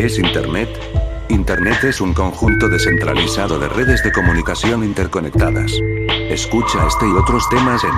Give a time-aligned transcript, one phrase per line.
[0.00, 0.70] ¿Qué es Internet?
[1.28, 5.70] Internet es un conjunto descentralizado de redes de comunicación interconectadas.
[6.30, 7.90] Escucha este y otros temas en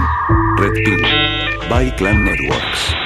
[0.57, 1.01] Red Pill
[1.71, 2.97] by Clan Networks.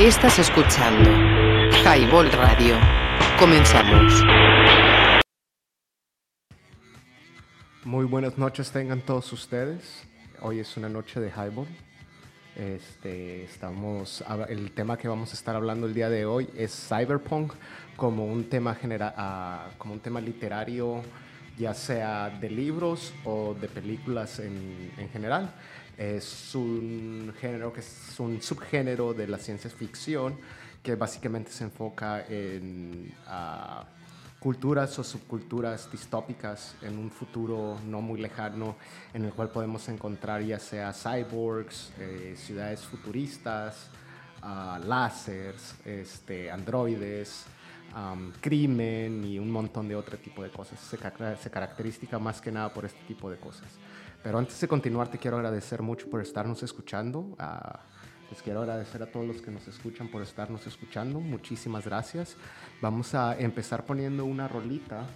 [0.00, 1.08] Estás escuchando
[1.84, 2.74] Highball Radio.
[3.38, 4.24] Comenzamos.
[7.84, 10.04] Muy buenas noches tengan todos ustedes.
[10.40, 11.68] Hoy es una noche de Highball.
[12.56, 17.52] Este, estamos, el tema que vamos a estar hablando el día de hoy es cyberpunk
[17.96, 21.02] como un tema genera, ah, como un tema literario,
[21.58, 25.52] ya sea de libros o de películas en, en general.
[25.98, 30.36] Es un género que es un subgénero de la ciencia ficción
[30.80, 33.84] que básicamente se enfoca en uh,
[34.44, 38.76] culturas o subculturas distópicas en un futuro no muy lejano
[39.14, 43.88] en el cual podemos encontrar ya sea cyborgs, eh, ciudades futuristas,
[44.42, 47.46] uh, láseres, este, androides,
[47.96, 50.78] um, crimen y un montón de otro tipo de cosas.
[50.78, 53.68] Se, caracteriza más que nada por este tipo de cosas.
[54.22, 57.20] Pero antes de continuar, te quiero agradecer mucho por estarnos escuchando.
[57.20, 57.93] Uh,
[58.30, 61.20] les quiero agradecer a todos los que nos escuchan por estarnos escuchando.
[61.20, 62.36] Muchísimas gracias.
[62.80, 65.06] Vamos a empezar poniendo una rolita.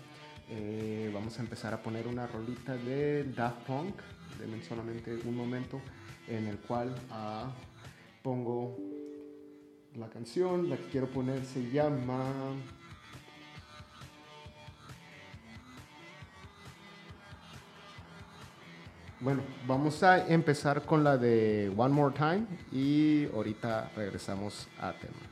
[0.51, 3.95] Eh, vamos a empezar a poner una rolita de Daft Punk.
[4.39, 5.81] Denme solamente un momento
[6.29, 7.51] en el cual uh,
[8.23, 8.77] pongo
[9.97, 10.69] la canción.
[10.71, 12.55] La que quiero poner se llama
[19.21, 25.28] Bueno, vamos a empezar con la de One More Time y ahorita regresamos a tema.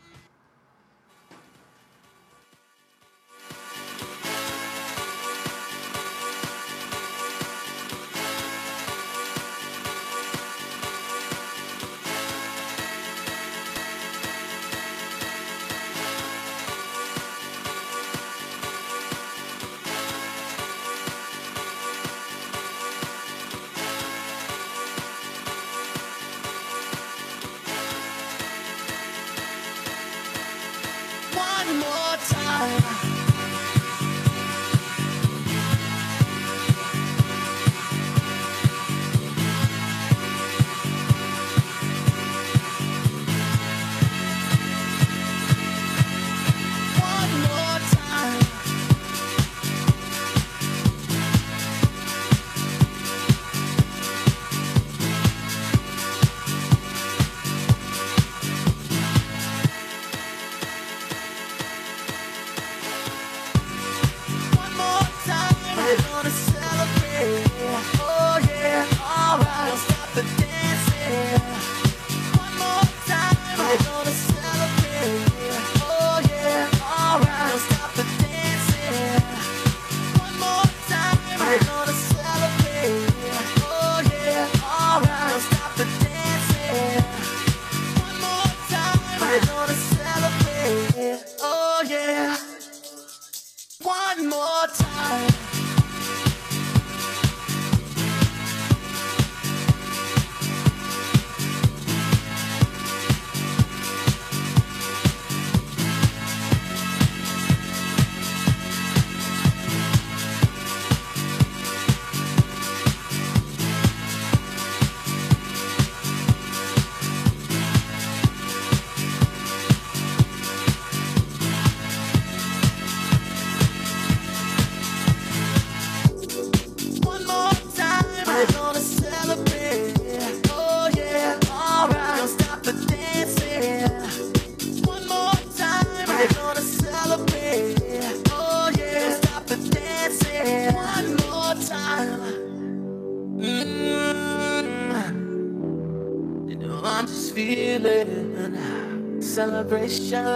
[149.69, 150.36] Celebration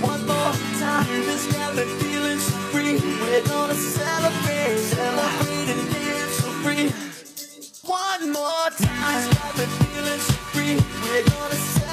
[0.00, 1.06] One more time.
[1.52, 2.98] Got me feeling so free.
[3.22, 6.90] We're gonna celebrate, celebrate and dance so free.
[7.88, 9.30] One more time.
[9.34, 10.74] Got me feeling so free.
[11.04, 11.83] We're gonna celebrate,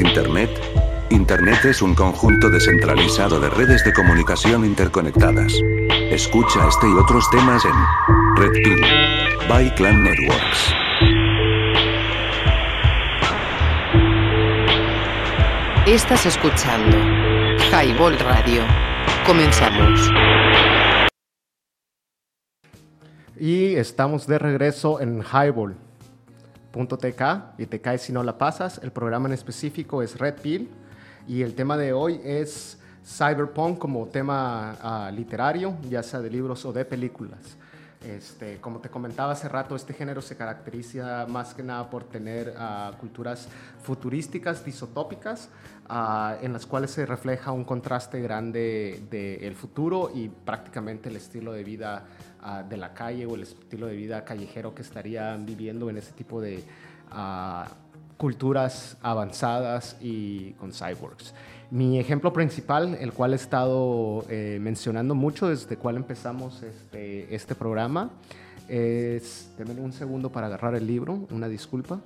[0.00, 0.50] Internet?
[1.10, 5.52] Internet es un conjunto descentralizado de redes de comunicación interconectadas.
[6.10, 7.72] Escucha este y otros temas en
[8.36, 8.80] Red Pill
[9.48, 10.74] by Clan Networks.
[15.86, 16.96] Estás escuchando
[17.70, 18.62] Highball Radio.
[19.26, 20.10] Comenzamos.
[23.38, 25.22] Y estamos de regreso en
[26.72, 28.80] Highball.tk y te caes si no la pasas.
[28.82, 30.68] El programa en específico es Red Pill
[31.26, 36.64] y el tema de hoy es Cyberpunk como tema ah, literario, ya sea de libros
[36.64, 37.56] o de películas.
[38.02, 42.54] Este, como te comentaba hace rato, este género se caracteriza más que nada por tener
[42.56, 43.46] ah, culturas
[43.82, 45.50] futurísticas, disotópicas,
[45.86, 51.52] ah, en las cuales se refleja un contraste grande del futuro y prácticamente el estilo
[51.52, 52.06] de vida
[52.68, 56.40] de la calle o el estilo de vida callejero que estarían viviendo en ese tipo
[56.40, 56.64] de
[57.10, 57.68] ah,
[58.16, 61.34] culturas avanzadas y con cyborgs.
[61.70, 67.54] Mi ejemplo principal, el cual he estado eh, mencionando mucho desde cual empezamos este, este
[67.54, 68.10] programa,
[68.68, 69.50] es...
[69.56, 72.00] Denme un segundo para agarrar el libro, una disculpa.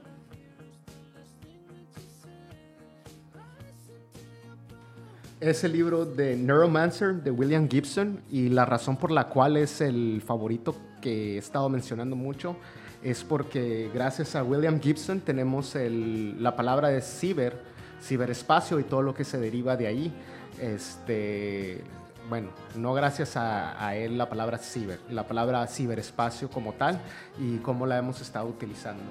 [5.44, 9.82] Es el libro de Neuromancer de William Gibson y la razón por la cual es
[9.82, 12.56] el favorito que he estado mencionando mucho
[13.02, 17.60] es porque gracias a William Gibson tenemos la palabra de ciber,
[18.00, 20.14] ciberespacio y todo lo que se deriva de ahí.
[20.58, 21.84] Este,
[22.30, 26.98] bueno, no gracias a, a él la palabra ciber, la palabra ciberespacio como tal
[27.38, 29.02] y cómo la hemos estado utilizando.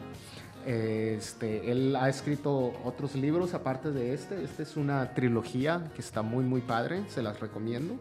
[0.65, 4.43] Este, él ha escrito otros libros aparte de este.
[4.43, 7.95] Este es una trilogía que está muy, muy padre, se las recomiendo.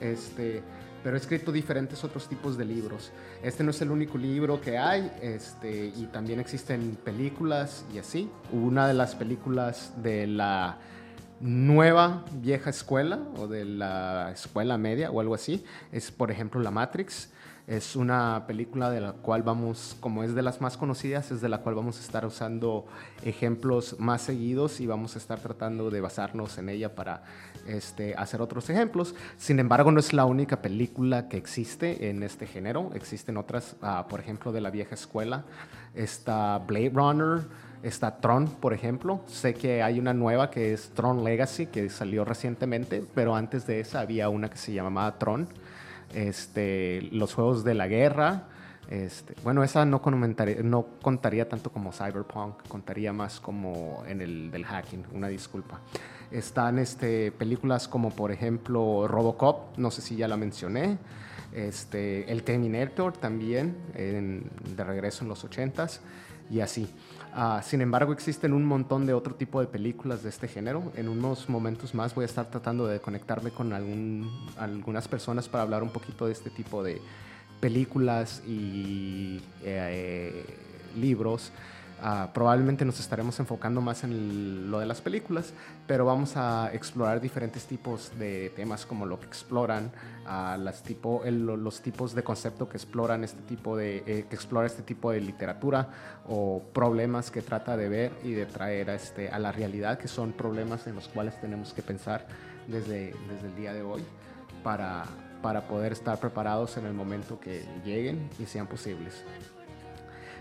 [0.00, 0.62] Este,
[1.02, 3.12] pero he escrito diferentes otros tipos de libros.
[3.42, 8.30] Este no es el único libro que hay, este, y también existen películas y así.
[8.52, 10.78] Una de las películas de la
[11.40, 16.70] nueva vieja escuela o de la escuela media o algo así es, por ejemplo, La
[16.70, 17.30] Matrix.
[17.72, 21.48] Es una película de la cual vamos, como es de las más conocidas, es de
[21.48, 22.84] la cual vamos a estar usando
[23.24, 27.22] ejemplos más seguidos y vamos a estar tratando de basarnos en ella para
[27.66, 29.14] este, hacer otros ejemplos.
[29.38, 32.90] Sin embargo, no es la única película que existe en este género.
[32.92, 35.46] Existen otras, ah, por ejemplo, de la vieja escuela.
[35.94, 37.40] Está Blade Runner,
[37.82, 39.22] está Tron, por ejemplo.
[39.26, 43.80] Sé que hay una nueva que es Tron Legacy, que salió recientemente, pero antes de
[43.80, 45.48] esa había una que se llamaba Tron
[46.14, 48.48] este, los juegos de la guerra,
[48.90, 50.02] Este, bueno, esa no,
[50.64, 55.80] no contaría tanto como Cyberpunk, contaría más como en el del hacking, una disculpa.
[56.30, 60.98] Están este, películas como por ejemplo Robocop, no sé si ya la mencioné,
[61.52, 66.00] el Terminator también, de regreso en los 80s
[66.50, 66.88] y así.
[67.34, 70.92] Ah, sin embargo, existen un montón de otro tipo de películas de este género.
[70.96, 75.62] En unos momentos más voy a estar tratando de conectarme con algún, algunas personas para
[75.62, 77.00] hablar un poquito de este tipo de
[77.58, 80.44] películas y eh,
[80.94, 81.52] libros
[82.04, 85.52] Ah, probablemente nos estaremos enfocando más en lo de las películas,
[85.86, 89.92] pero vamos a explorar diferentes tipos de temas como lo que exploran,
[90.84, 95.12] tipo, los tipos de concepto que exploran este tipo de, eh, que explora este tipo
[95.12, 95.90] de literatura
[96.26, 100.32] o problemas que trata de ver y de traer a, este, la realidad, que son
[100.32, 102.26] problemas en los cuales tenemos que pensar
[102.66, 104.02] desde, el día de hoy
[104.64, 105.06] para
[105.68, 109.22] poder estar preparados en el momento que lleguen y sean posibles.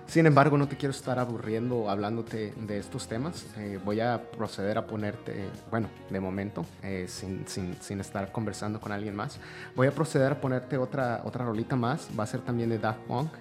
[0.08, 3.46] Sin embargo, no te quiero estar aburriendo hablándote de estos temas.
[3.58, 8.82] Eh, voy a proceder a ponerte, bueno, de momento, eh, sin, sin, sin, estar conversando
[8.82, 9.40] con alguien más,
[9.74, 12.10] voy a proceder a ponerte otra, otra rolita más.
[12.18, 13.32] Va a ser también de Daft Punk.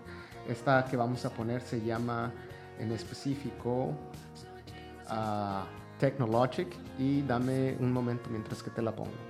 [0.48, 2.32] Esta que vamos a poner se llama
[2.78, 3.94] en específico
[5.10, 9.29] uh, Technologic y dame un momento mientras que te la pongo.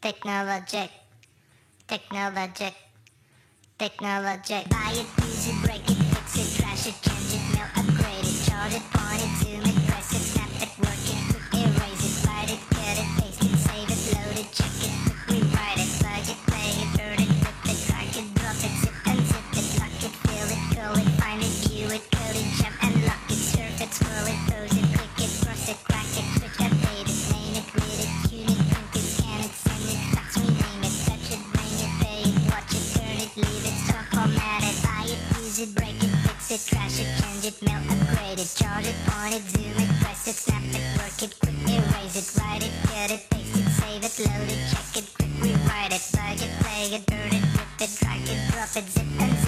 [0.00, 0.90] technologic,
[1.86, 2.74] technologic,
[3.78, 4.68] technologic.
[4.68, 8.44] Buy it, use it, break it, fix it, trash it, change it, mail, upgrade it,
[8.46, 9.75] charge it, point it, zoom it,
[35.58, 38.94] it, it, break it, fix it, trash it, change it, melt, upgrade it, charge it,
[39.06, 42.72] point it, zoom it, press it, snap it, work it, quick erase it, write it,
[42.84, 46.52] cut it, paste it, save it, load it, check it, quick rewrite it, plug it,
[46.60, 49.45] play it, burn it, rip it, drag it, drop it, zip unzip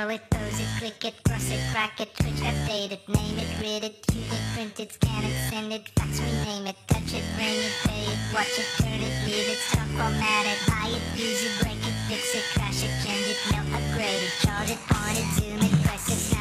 [0.00, 3.50] surf it, pose it, click it, cross it, crack it, switch, update it, name it,
[3.60, 7.24] read it, tune it, print it, scan it, send it, fax, rename it, touch it,
[7.36, 11.02] bring it, pay it, watch it, turn it, leave it, stop, format it, buy it,
[11.18, 14.80] use it, break it, fix it, crash it, change it, mail, upgrade it, charge it,
[14.88, 16.39] point it, zoom it, press it,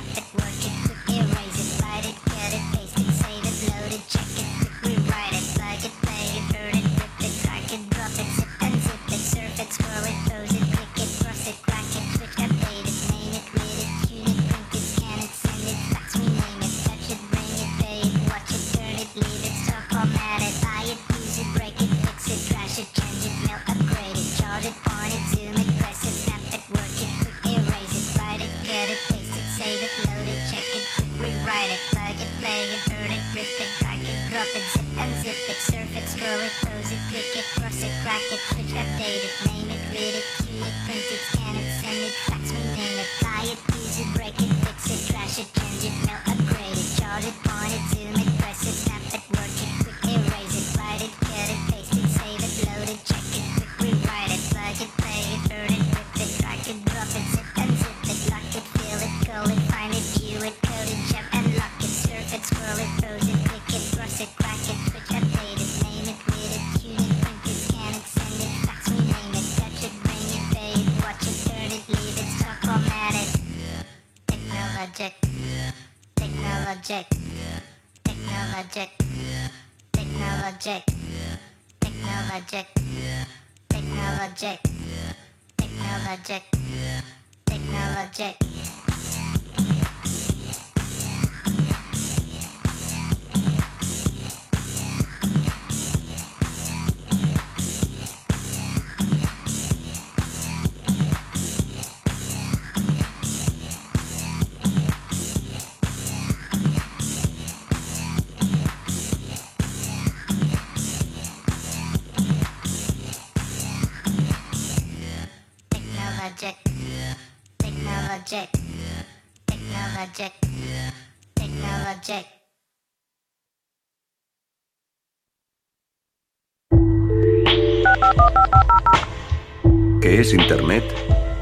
[130.29, 130.83] es Internet?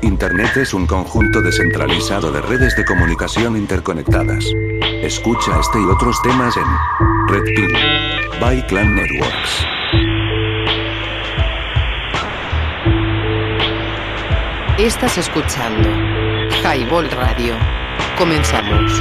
[0.01, 4.45] Internet es un conjunto descentralizado de redes de comunicación interconectadas.
[5.01, 6.65] Escucha este y otros temas en
[7.27, 7.73] Red Pill
[8.39, 9.65] by Clan Networks.
[14.77, 15.89] Estás escuchando
[16.63, 17.55] Highball Radio.
[18.17, 18.91] Comenzamos.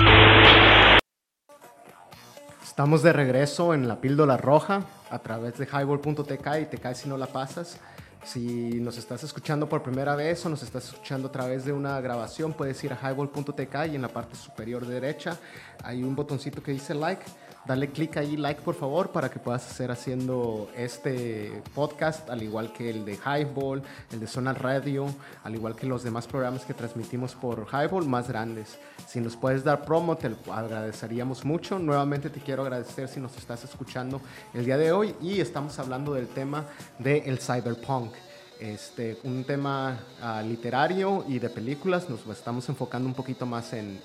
[2.62, 7.08] Estamos de regreso en la píldora roja a través de highball.tk y te caes si
[7.08, 7.78] no la pasas.
[8.26, 12.00] Si nos estás escuchando por primera vez o nos estás escuchando a través de una
[12.00, 15.38] grabación, puedes ir a highball.tk y en la parte superior derecha
[15.84, 17.22] hay un botoncito que dice like.
[17.66, 22.72] Dale clic ahí, like por favor, para que puedas hacer haciendo este podcast, al igual
[22.72, 25.06] que el de Highball, el de Zona Radio,
[25.42, 28.78] al igual que los demás programas que transmitimos por Highball más grandes.
[29.08, 31.80] Si nos puedes dar promo, te agradeceríamos mucho.
[31.80, 34.20] Nuevamente te quiero agradecer si nos estás escuchando
[34.54, 36.66] el día de hoy y estamos hablando del tema
[37.00, 38.12] del cyberpunk.
[38.60, 44.00] Este, un tema ah, literario y de películas, nos estamos enfocando un poquito más en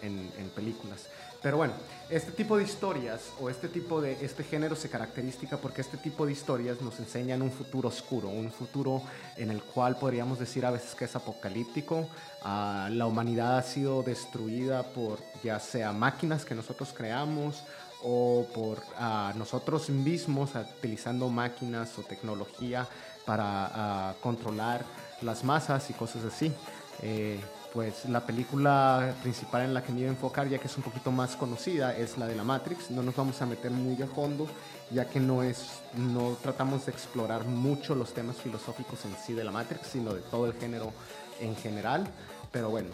[0.56, 1.08] películas.
[1.42, 1.74] Pero bueno,
[2.10, 6.26] este tipo de historias o este tipo de este género se caracteriza porque este tipo
[6.26, 9.02] de historias nos enseñan un futuro oscuro, un futuro
[9.38, 12.08] en el cual podríamos decir a veces que es apocalíptico.
[12.44, 17.64] Ah, la humanidad ha sido destruida por ya sea máquinas que nosotros creamos
[18.04, 22.88] o por ah, nosotros mismos utilizando máquinas o tecnología
[23.26, 23.42] para
[23.74, 24.86] ah, controlar
[25.22, 26.54] las masas y cosas así.
[27.02, 27.40] Eh,
[27.74, 30.84] pues la película principal en la que me iba a enfocar, ya que es un
[30.84, 32.92] poquito más conocida, es la de la Matrix.
[32.92, 34.48] No nos vamos a meter muy a fondo,
[34.92, 39.44] ya que no es, no tratamos de explorar mucho los temas filosóficos en sí de
[39.44, 40.92] la Matrix, sino de todo el género
[41.40, 42.08] en general.
[42.52, 42.90] Pero bueno,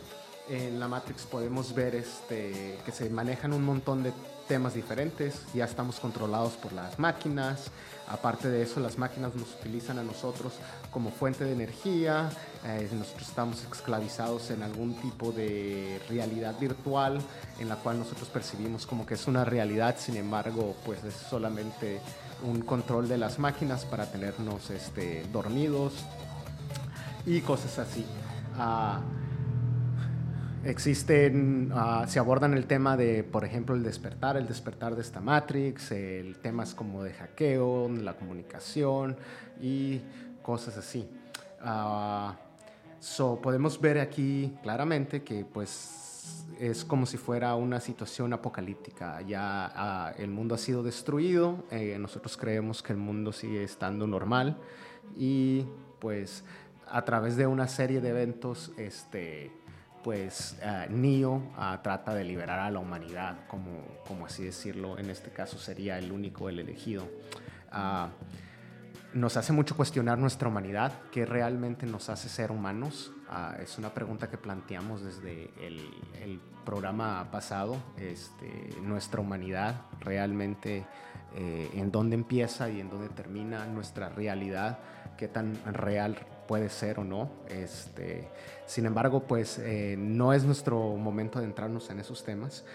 [0.50, 4.14] en la Matrix podemos ver este, que se manejan un montón de
[4.48, 5.42] temas diferentes.
[5.54, 7.72] Ya estamos controlados por las máquinas.
[8.08, 10.54] Aparte de eso, las máquinas nos utilizan a nosotros
[10.98, 12.28] como fuente de energía.
[12.66, 17.20] eh, nosotros estamos esclavizados en algún tipo de realidad virtual
[17.60, 19.98] en la cual nosotros percibimos como que es una realidad.
[20.00, 22.00] Sin embargo, pues es solamente
[22.42, 25.94] un control de las máquinas para tenernos este, dormidos
[27.28, 28.04] y cosas así.
[28.56, 29.00] Ah,
[30.68, 35.22] Existen, ah, se abordan el tema de, por ejemplo, el despertar, el despertar de esta
[35.22, 39.16] Matrix, el temas como de hackeo, la comunicación
[39.62, 40.02] y
[40.48, 41.06] cosas así.
[41.60, 42.34] Ah,
[43.02, 49.22] so, podemos ver aquí claramente que pues es como si fuera una situación apocalíptica.
[49.24, 54.08] Ya ah, el mundo ha sido destruido, eh, nosotros creemos que el mundo sigue estando
[54.08, 54.56] normal
[55.18, 55.66] y
[56.00, 56.46] pues
[56.90, 59.52] a través de una serie de eventos, este,
[60.02, 61.42] pues ah, Neo
[61.84, 66.10] trata de liberar a la humanidad, como, como así decirlo, en este caso sería el
[66.14, 67.04] único, el elegido.
[69.14, 73.12] Nos hace mucho cuestionar nuestra humanidad, qué realmente nos hace ser humanos.
[73.30, 80.86] Ah, es una pregunta que planteamos desde el, programa pasado, este, nuestra humanidad realmente
[81.34, 84.80] eh, en dónde empieza y en dónde termina nuestra realidad,
[85.16, 87.30] qué tan real puede ser o no.
[87.48, 88.28] Este,
[88.66, 92.66] sin embargo, pues eh, no es nuestro momento de entrarnos en esos temas.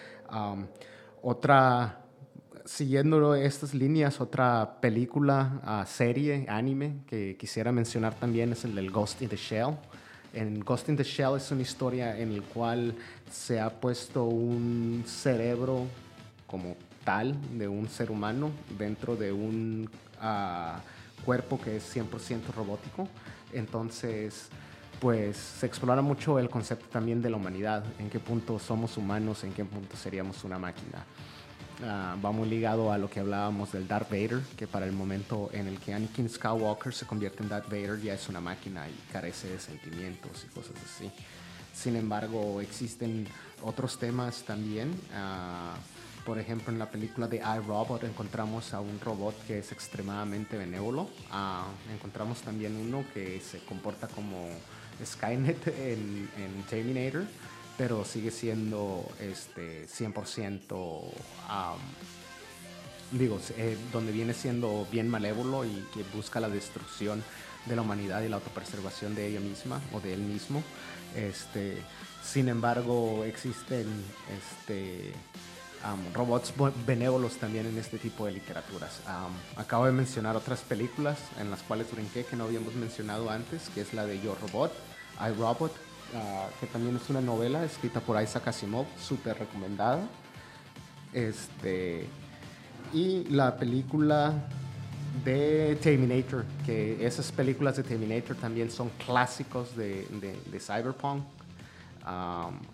[1.21, 2.02] Otra,
[2.64, 8.90] siguiendo estas líneas, otra película, ah, serie, anime que quisiera mencionar también es el del
[8.90, 9.77] Ghost in the Shell.
[10.33, 12.94] En Ghost in the Shell es una historia en la cual
[13.31, 15.87] se ha puesto un cerebro
[16.46, 20.81] como tal de un ser humano dentro de un ah,
[21.25, 23.09] cuerpo que es 100% robótico.
[23.53, 24.48] Entonces,
[25.01, 29.42] pues se explora mucho el concepto también de la humanidad, en qué punto somos humanos,
[29.44, 31.05] en qué punto seríamos una máquina.
[31.85, 35.51] Ah, va muy ligado a lo que hablábamos del Darth Vader, que para el momento
[35.53, 39.12] en el que Anakin Skywalker se convierte en Darth Vader ya es una máquina y
[39.12, 41.11] carece de sentimientos y cosas así.
[41.75, 43.27] Sin embargo, existen
[43.62, 45.75] otros temas también, ah,
[46.25, 51.09] por ejemplo, en la película de iRobot encontramos a un robot que es extremadamente benévolo.
[51.33, 54.49] Ah, encontramos también uno que se comporta como
[55.05, 57.25] Skynet en Terminator,
[57.77, 61.01] pero sigue siendo este 100%
[61.49, 61.79] am,
[63.13, 67.23] digo, eh, donde viene siendo bien malévolo y que busca la destrucción
[67.67, 70.63] de la humanidad y la autopreservación de ella misma o de él mismo.
[71.17, 71.83] Este,
[72.23, 73.87] sin embargo, existen
[74.39, 75.13] este,
[76.15, 76.53] robots
[76.87, 79.01] benévolos también en este tipo de literaturas.
[79.57, 83.83] Acabo de mencionar otras películas en las cuales brinqué que no habíamos mencionado antes, que
[83.83, 84.73] es la de Yo Robot,
[85.21, 85.73] I Robot,
[86.14, 90.01] ah, que también es una novela escrita por Isaac Asimov, súper recomendada.
[91.12, 92.07] Este,
[92.92, 94.33] y la película
[95.25, 100.07] de Terminator, que esas películas de Terminator también son clásicos de,
[100.51, 101.22] de- Cyberpunk.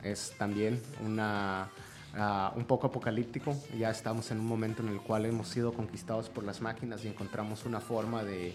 [0.03, 1.68] Es también una,
[2.16, 3.57] ah, un poco apocalíptico.
[3.79, 7.09] Ya estamos en un momento en el cual hemos sido conquistados por las máquinas y
[7.09, 8.55] encontramos una forma de,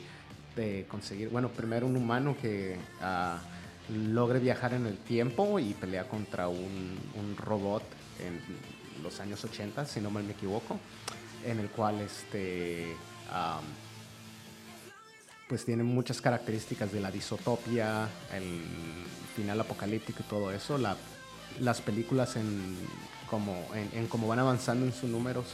[0.56, 3.38] de conseguir, bueno, primero un humano que ah,
[3.94, 6.98] logre viajar en el tiempo y pelea contra un,
[7.38, 7.84] robot
[8.20, 8.40] en
[9.04, 10.80] los años 80, si no mal me equivoco,
[11.46, 12.96] en el cual este,
[15.48, 18.62] pues tiene muchas características de la disotopia, el
[19.36, 20.78] final apocalíptico y todo eso.
[20.78, 20.98] La-
[21.60, 22.76] las películas en
[23.30, 25.46] como en, en cómo van avanzando en sus números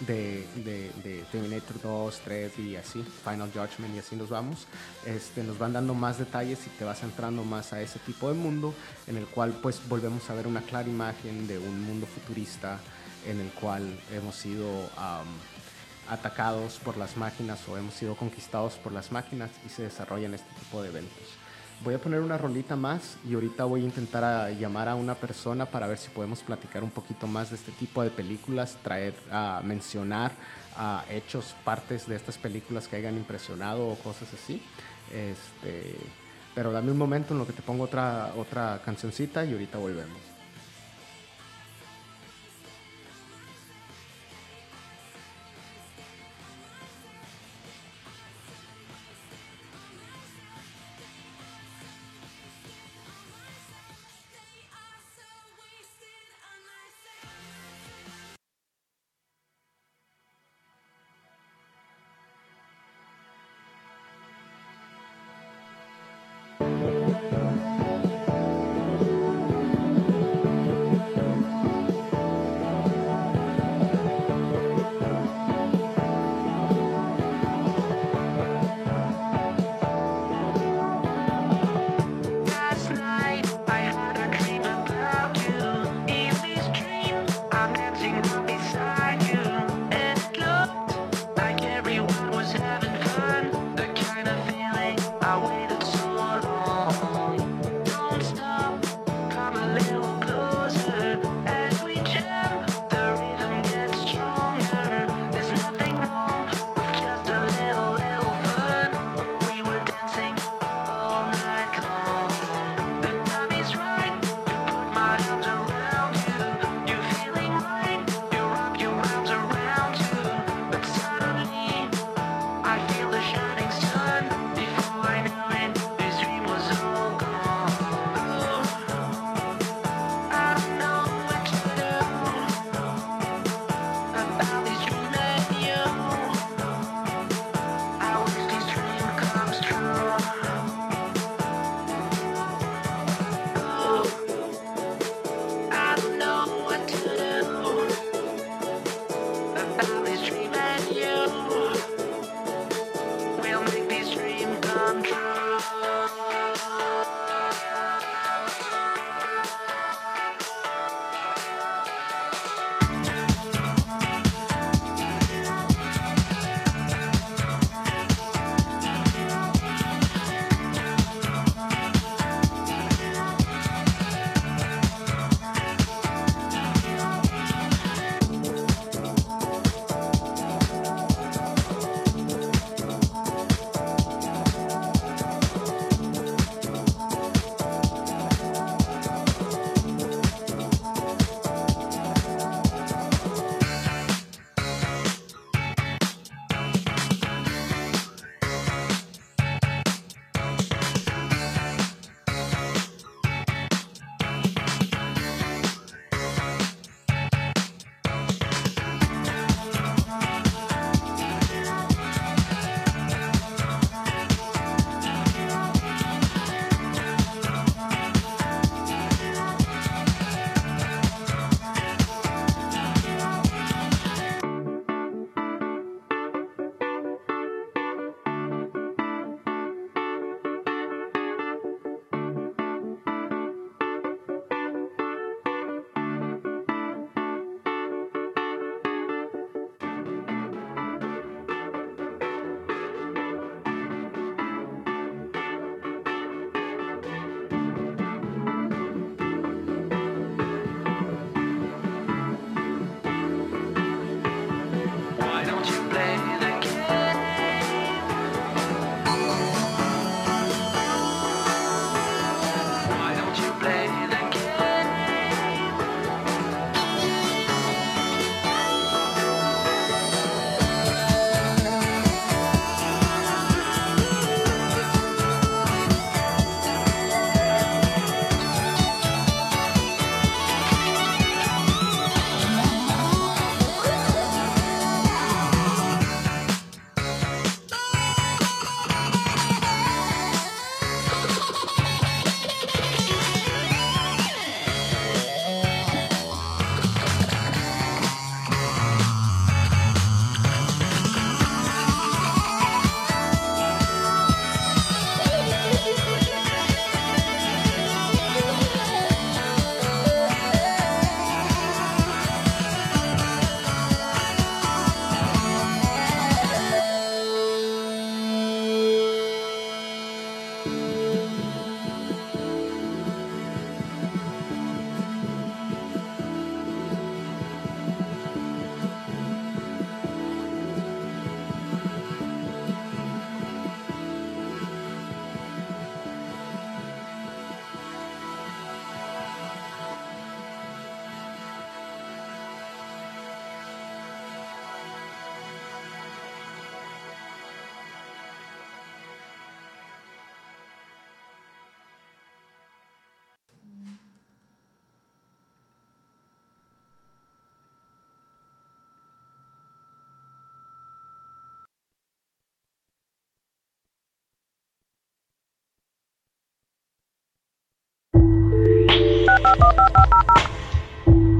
[0.00, 4.66] de, Terminator 2, 3 y así, Final Judgment y así nos vamos,
[5.06, 8.34] este, nos van dando más detalles y te vas entrando más a ese tipo de
[8.34, 8.74] mundo
[9.06, 12.78] en el cual pues volvemos a ver una clara imagen de un mundo futurista
[13.26, 14.66] en el cual hemos sido
[16.08, 20.52] atacados por las máquinas o hemos sido conquistados por las máquinas y se desarrollan este
[20.60, 21.43] tipo de eventos.
[21.84, 25.14] Voy a poner una rolita más y ahorita voy a intentar a llamar a una
[25.14, 29.12] persona para ver si podemos platicar un poquito más de este tipo de películas, traer
[29.30, 30.32] a mencionar
[30.78, 34.62] a hechos, partes de estas películas que hayan impresionado o cosas así.
[35.12, 35.96] Este,
[36.54, 40.33] pero dame un momento en lo que te pongo otra, otra cancioncita y ahorita volvemos.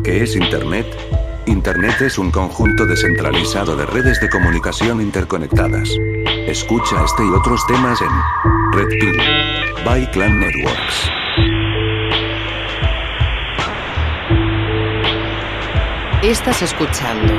[0.04, 0.86] ¿Qué es Internet?
[1.46, 5.90] Internet es un conjunto descentralizado de redes de comunicación interconectadas.
[6.46, 8.10] Escucha este y otros temas en
[8.72, 9.18] Red Pill
[9.84, 11.10] by Clan Networks.
[16.22, 17.34] Estás escuchando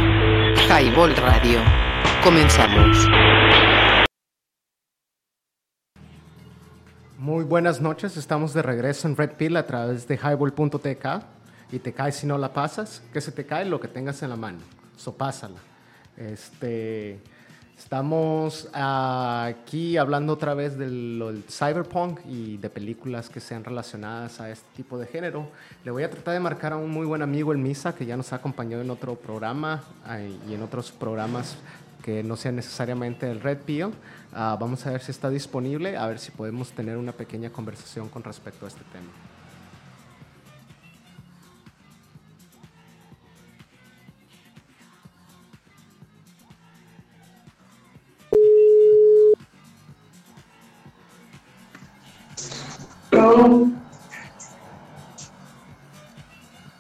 [0.69, 1.59] Highball Radio.
[2.23, 3.07] Comenzamos.
[7.25, 11.23] Muy buenas noches, estamos de regreso en Red Pill a través de highball.tk
[11.71, 14.29] y te cae si no la pasas, que se te cae lo que tengas en
[14.29, 14.59] la mano,
[14.95, 15.57] so pásala.
[16.17, 17.19] Este,
[17.75, 24.51] estamos aquí hablando otra vez lo del cyberpunk y de películas que sean relacionadas a
[24.51, 25.49] este tipo de género.
[25.83, 28.15] Le voy a tratar de marcar a un muy buen amigo, el Misa, que ya
[28.15, 31.57] nos ha acompañado en otro programa ay, y en otros programas
[32.05, 33.91] que no sean necesariamente el Red Pill.
[34.31, 38.09] Ah, vamos a ver si está disponible, a ver si podemos tener una pequeña conversación
[38.09, 39.09] con respecto a este tema.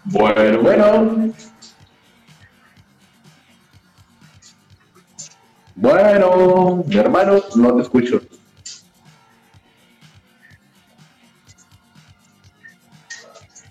[0.03, 1.44] Bueno, bueno.
[5.75, 8.21] Bueno, mi hermano, no te escucho.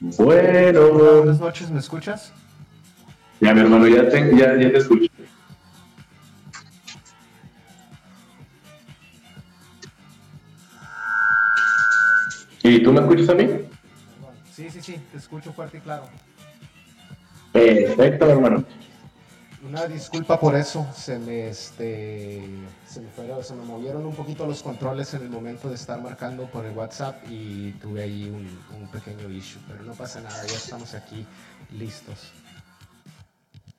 [0.01, 0.93] Bueno.
[0.93, 2.33] Buenas noches, ¿me escuchas?
[3.41, 5.07] Ya, mi hermano, ya te, ya, ya te escucho.
[12.63, 13.49] ¿Y tú me escuchas a mí?
[14.53, 16.05] Sí, sí, sí, te escucho fuerte y claro.
[17.53, 18.65] Perfecto, mi hermano.
[19.67, 22.43] Una disculpa por eso, se me, este,
[22.87, 26.01] se me, fueron- se me movieron un poquito los controles en el momento de estar
[26.03, 28.47] marcando por el WhatsApp y tuve ahí un,
[28.79, 31.25] un pequeño issue, pero no pasa nada, ya estamos aquí
[31.73, 32.33] listos.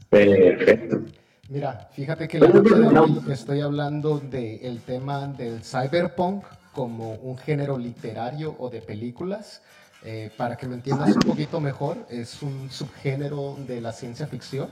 [0.09, 1.01] Perfecto.
[1.49, 7.37] Mira, fíjate que la noche de hoy estoy hablando del tema del cyberpunk como un
[7.37, 9.61] género literario o de películas.
[10.03, 14.69] Eh, para que me entiendas un poquito mejor, es un subgénero de la ciencia ficción.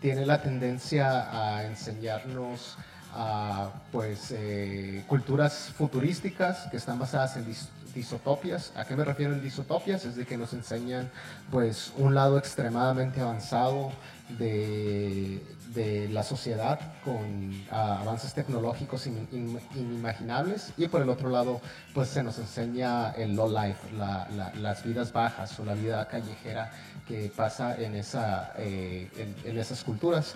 [0.00, 2.76] Tiene la tendencia a enseñarnos
[3.14, 8.72] a, pues, eh, culturas futurísticas que están basadas en dis- disotopias.
[8.76, 10.04] ¿A qué me refiero en disotopias?
[10.04, 11.10] Es de que nos enseñan
[11.50, 13.90] pues, un lado extremadamente avanzado
[14.38, 15.42] de,
[15.74, 21.60] de la sociedad con ah, avances tecnológicos in- in- inimaginables y por el otro lado
[21.94, 26.06] pues se nos enseña el low life, la- la- las vidas bajas o la vida
[26.06, 26.70] callejera
[27.06, 30.34] que pasa en, esa, eh, en, en esas culturas.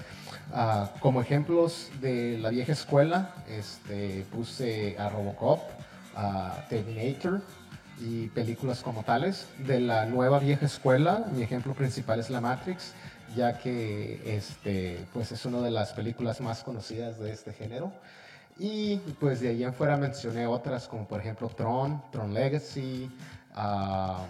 [0.53, 5.61] Ah, como ejemplos de la vieja escuela este, puse a Robocop,
[6.17, 7.41] a Terminator,
[8.01, 9.47] y películas como tales.
[9.59, 12.93] De la nueva vieja escuela, mi ejemplo principal es La Matrix,
[13.37, 17.93] ya que este, pues es una de las películas más conocidas de este género.
[18.59, 23.11] Y pues de ahí en fuera mencioné otras como por ejemplo Tron, Tron Legacy,
[23.55, 24.25] ah,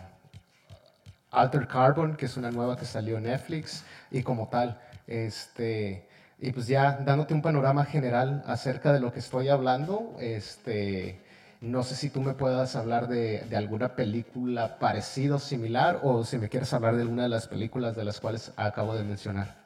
[1.35, 6.07] Alter Carbon, que es una nueva que salió en Netflix, y como tal, este,
[6.39, 11.21] y pues ya dándote un panorama general acerca de lo que estoy hablando, este,
[11.61, 16.25] no sé si tú me puedas hablar de, de alguna película parecida o similar, o
[16.25, 19.65] si me quieres hablar de alguna de las películas de las cuales acabo de mencionar.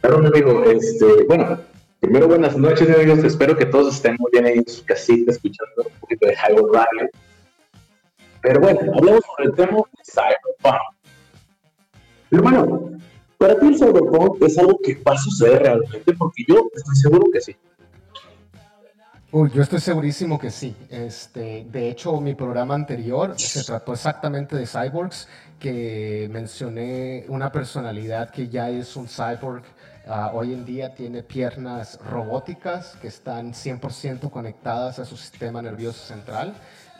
[0.00, 1.58] Claro, mi amigo, este, bueno,
[2.00, 3.24] primero buenas noches, mi amigos.
[3.24, 6.64] Espero que todos estén muy bien ahí en su casita escuchando un poquito de Highway
[6.72, 7.10] Radio.
[8.46, 10.80] Pero bueno, hablemos sobre el tema Cyberpunk.
[12.30, 12.90] Hermano,
[13.38, 17.24] para ti el Cyberpunk es algo que va a suceder realmente, porque yo estoy seguro
[17.32, 17.56] que sí.
[19.32, 20.76] Uy, yo estoy segurísimo que sí.
[20.88, 25.26] Este, de hecho, mi programa anterior se trató exactamente de cyborgs,
[25.58, 29.64] que mencioné una personalidad que ya es un cyborg.
[30.06, 36.06] ah, hoy en día tiene piernas robóticas que están 100% conectadas a su sistema nervioso
[36.06, 36.54] central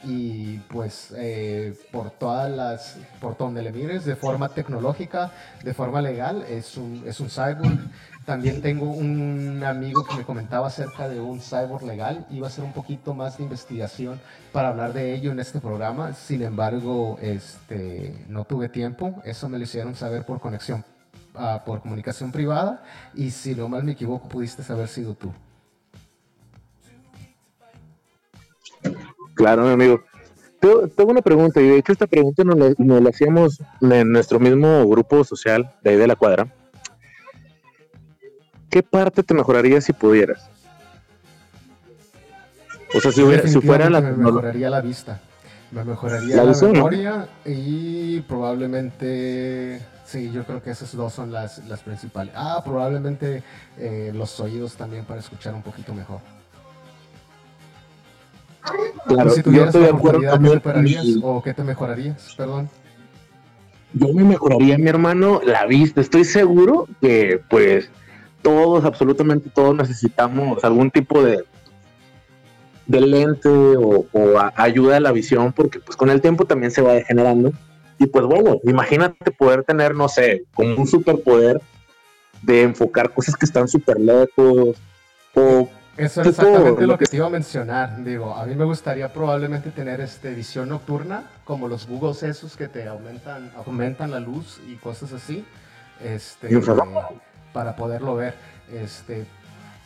[0.04, 5.32] y pues eh, por todas las, por donde le mires, de forma tecnológica,
[5.62, 7.78] de forma legal, es un, es un cyborg.
[8.24, 12.26] También tengo un amigo que me comentaba acerca de un cyborg legal.
[12.30, 14.20] Iba a hacer un poquito más de investigación
[14.52, 16.12] para hablar de ello en este programa.
[16.12, 19.22] Sin embargo, este, no tuve tiempo.
[19.24, 20.84] Eso me lo hicieron saber por conexión,
[21.36, 22.82] ah, por comunicación privada.
[23.14, 25.32] Y si no mal me equivoco, pudiste haber sido tú.
[29.36, 30.02] Claro, mi amigo.
[30.58, 34.10] Tengo, tengo una pregunta, y de hecho esta pregunta nos la, nos la hacíamos en
[34.10, 36.52] nuestro mismo grupo social de ahí de la cuadra.
[38.68, 40.50] ¿Qué parte te mejoraría si pudieras?
[42.94, 45.20] O sea, si, hubiera, si fuera la me mejoraría la vista.
[45.70, 46.76] Me mejoraría La la, visión, ¿no?
[46.78, 52.32] memoria y probablemente Sí, yo creo que esas dos son las, las principales.
[52.36, 53.42] Ah, probablemente
[53.76, 56.20] eh, los oídos también para escuchar un poquito mejor.
[59.06, 61.00] Claro, si yo estoy de acuerdo oportunidad, ¿qué también.
[61.04, 62.34] y o qué te mejorarías?
[62.36, 62.68] Perdón.
[63.92, 66.00] Yo me mejoraría, mi hermano, la vista.
[66.00, 67.88] Estoy seguro que, pues,
[68.42, 71.44] todos, absolutamente todos, necesitamos algún tipo de,
[72.86, 76.70] de lente o, o a- ayuda a la visión, porque, pues, con el tiempo también
[76.72, 77.52] se va degenerando.
[77.98, 81.60] Y, pues, bueno, imagínate poder tener, no sé, como un superpoder
[82.42, 84.76] de enfocar cosas que están súper lejos
[85.34, 88.02] o Eso es exactamente lo lo que que- te iba a mencionar.
[88.04, 92.68] Digo, a mí me gustaría probablemente tener este visión nocturna, como los Googles esos que
[92.68, 95.44] te aumentan, aumentan la luz y cosas así,
[96.04, 97.14] este, Infrarrojo.
[97.52, 98.34] para poderlo ver.
[98.70, 99.24] Este,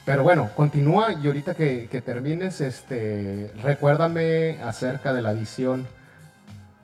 [0.05, 5.87] pero bueno, continúa y ahorita que, que termines, este, recuérdame acerca de la visión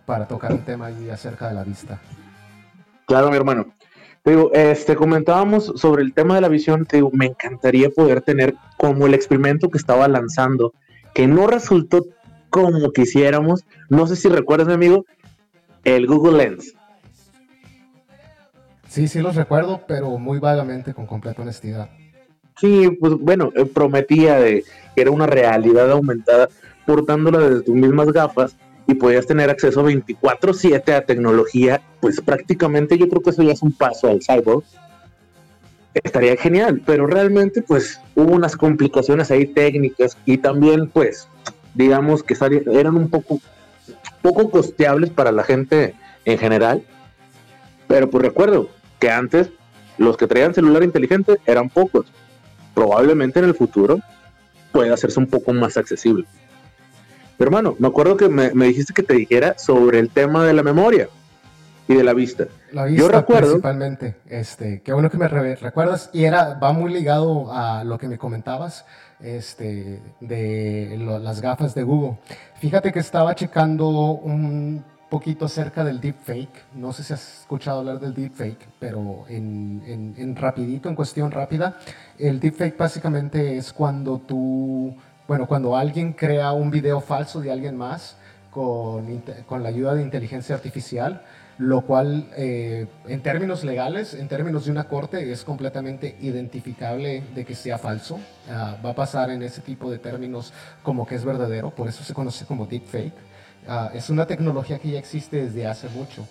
[0.04, 1.98] para tocar un tema ahí acerca de la vista.
[3.06, 3.66] Claro, mi hermano.
[4.26, 8.22] Te digo, este, comentábamos sobre el tema de la visión, te digo, me encantaría poder
[8.22, 10.72] tener como el experimento que estaba lanzando,
[11.14, 12.04] que no resultó
[12.50, 13.64] como quisiéramos.
[13.88, 15.06] No sé si recuerdas, mi amigo,
[15.84, 16.74] el Google Lens.
[18.88, 21.88] Sí, sí los recuerdo, pero muy vagamente, con completa honestidad.
[22.56, 24.64] Sí, pues bueno, eh, prometía de
[24.96, 26.48] que era una realidad aumentada
[26.84, 28.56] portándola desde tus mismas gafas
[28.86, 33.62] y podías tener acceso 24/7 a tecnología, pues prácticamente yo creo que eso ya es
[33.62, 34.64] un paso al cyborg.
[35.94, 41.28] Estaría genial, pero realmente pues hubo unas complicaciones ahí técnicas y también pues
[41.74, 42.36] digamos que
[42.72, 43.40] eran un poco
[44.22, 46.82] poco costeables para la gente en general.
[47.88, 48.68] Pero pues recuerdo
[48.98, 49.50] que antes
[49.98, 52.06] los que traían celular inteligente eran pocos
[52.74, 54.00] probablemente en el futuro
[54.70, 56.26] pueda hacerse un poco más accesible.
[57.38, 60.52] Pero, hermano, me acuerdo que me, me dijiste que te dijera sobre el tema de
[60.54, 61.08] la memoria
[61.88, 62.46] y de la vista.
[62.72, 66.92] La vista recuerdo- principalmente, este, qué bueno que me re- recuerdas y era va muy
[66.92, 68.84] ligado a lo que me comentabas,
[69.20, 72.18] este, de lo- las gafas de Google.
[72.58, 76.64] Fíjate que estaba checando un poquito acerca del deepfake.
[76.74, 81.30] No sé si has escuchado hablar del deepfake, pero en, en, en rapidito, en cuestión
[81.30, 81.78] rápida,
[82.18, 84.92] el deepfake básicamente es cuando tú,
[85.28, 88.16] bueno, cuando alguien crea un video falso de alguien más
[88.50, 91.22] con, con la ayuda de inteligencia artificial,
[91.58, 97.44] lo cual eh, en términos legales, en términos de una corte, es completamente identificable de
[97.44, 98.20] que sea falso.
[98.50, 100.52] Ah, va a pasar en ese tipo de términos
[100.82, 103.14] como que es verdadero, por eso se conoce como deepfake.
[103.68, 106.26] Ah, es una tecnología que ya existe desde hace mucho.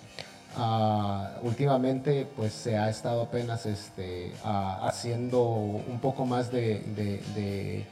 [0.57, 7.85] Ah, últimamente pues se ha estado apenas este, haciendo un poco más de, de- de-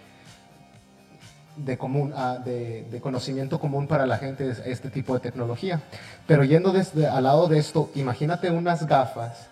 [1.55, 5.81] de común, ah, de, conocimiento común para la gente es este tipo de tecnología.
[6.27, 9.49] Pero yendo desde al lado de esto, imagínate unas gafas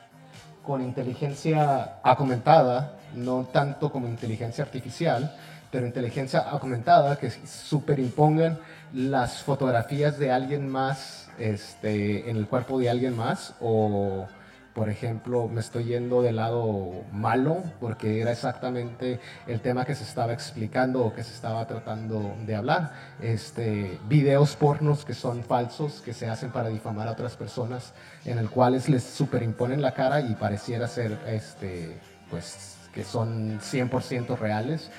[0.64, 5.36] con inteligencia aumentada, no tanto como inteligencia artificial,
[5.72, 8.60] pero inteligencia aumentada que superimpongan
[8.94, 14.28] las fotografías de alguien más este, en el cuerpo de alguien más o
[14.74, 20.04] por ejemplo, me estoy yendo del lado malo porque era exactamente el tema que se
[20.04, 22.94] estaba explicando o que se estaba tratando de hablar.
[23.22, 27.94] Este, videos pornos que son falsos, que se hacen para difamar a otras personas,
[28.24, 32.00] en el cuales les superimponen la cara y pareciera ser este,
[32.30, 34.90] pues, que son 100% reales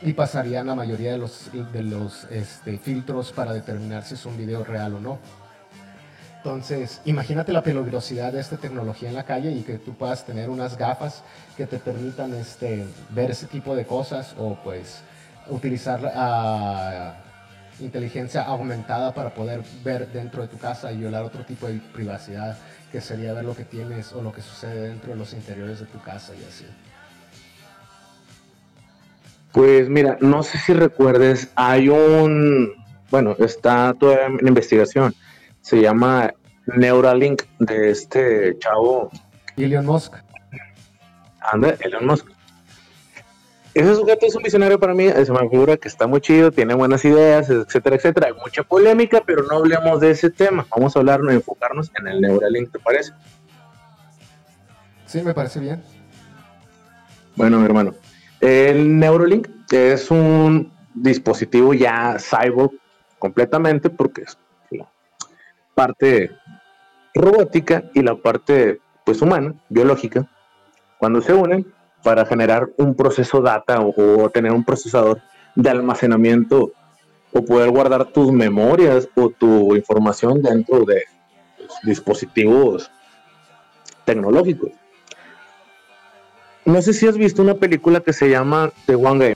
[0.00, 4.36] y pasarían la mayoría de los, de los este, filtros para determinar si es un
[4.36, 5.18] video real o no.
[6.48, 10.48] Entonces, imagínate la peligrosidad de esta tecnología en la calle y que tú puedas tener
[10.48, 11.22] unas gafas
[11.58, 15.02] que te permitan este, ver ese tipo de cosas o pues
[15.50, 17.16] utilizar ah,
[17.80, 22.56] inteligencia aumentada para poder ver dentro de tu casa y violar otro tipo de privacidad
[22.90, 25.84] que sería ver lo que tienes o lo que sucede dentro de los interiores de
[25.84, 26.64] tu casa y así.
[29.52, 32.72] Pues mira, no sé si recuerdes, hay un,
[33.10, 35.14] bueno, está todavía en investigación,
[35.60, 36.32] se llama
[36.76, 39.10] Neuralink de este chavo,
[39.56, 40.14] Elon Musk.
[41.40, 42.26] anda, Elon Musk.
[43.74, 46.74] Ese sujeto es un visionario para mí, se me figura que está muy chido, tiene
[46.74, 48.26] buenas ideas, etcétera, etcétera.
[48.28, 50.66] Hay mucha polémica, pero no hablemos de ese tema.
[50.70, 53.12] Vamos a hablar, enfocarnos en el Neuralink, ¿te parece?
[55.06, 55.82] Sí, me parece bien.
[57.36, 57.94] Bueno, mi hermano,
[58.40, 62.72] el Neuralink es un dispositivo ya cyborg
[63.18, 64.36] completamente porque es
[65.74, 66.32] parte
[67.18, 70.26] robótica y la parte pues humana, biológica,
[70.98, 71.66] cuando se unen
[72.02, 75.20] para generar un proceso data o, o tener un procesador
[75.54, 76.72] de almacenamiento
[77.32, 81.02] o poder guardar tus memorias o tu información dentro de
[81.56, 82.90] pues, dispositivos
[84.04, 84.70] tecnológicos.
[86.64, 89.34] No sé si has visto una película que se llama The One Game.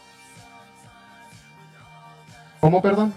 [2.60, 3.12] ¿Cómo, perdón?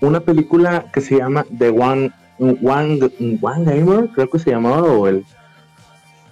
[0.00, 2.98] Una película que se llama The One, One,
[3.40, 5.24] One Gamer, creo que se llamaba, o el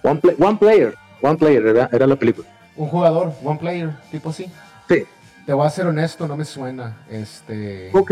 [0.03, 0.95] One, One Player.
[1.21, 2.47] One Player era, era la película.
[2.75, 4.47] Un jugador, one player, tipo así.
[4.89, 5.03] Sí.
[5.45, 6.97] Te voy a ser honesto, no me suena.
[7.09, 7.91] Este.
[7.93, 8.11] Ok,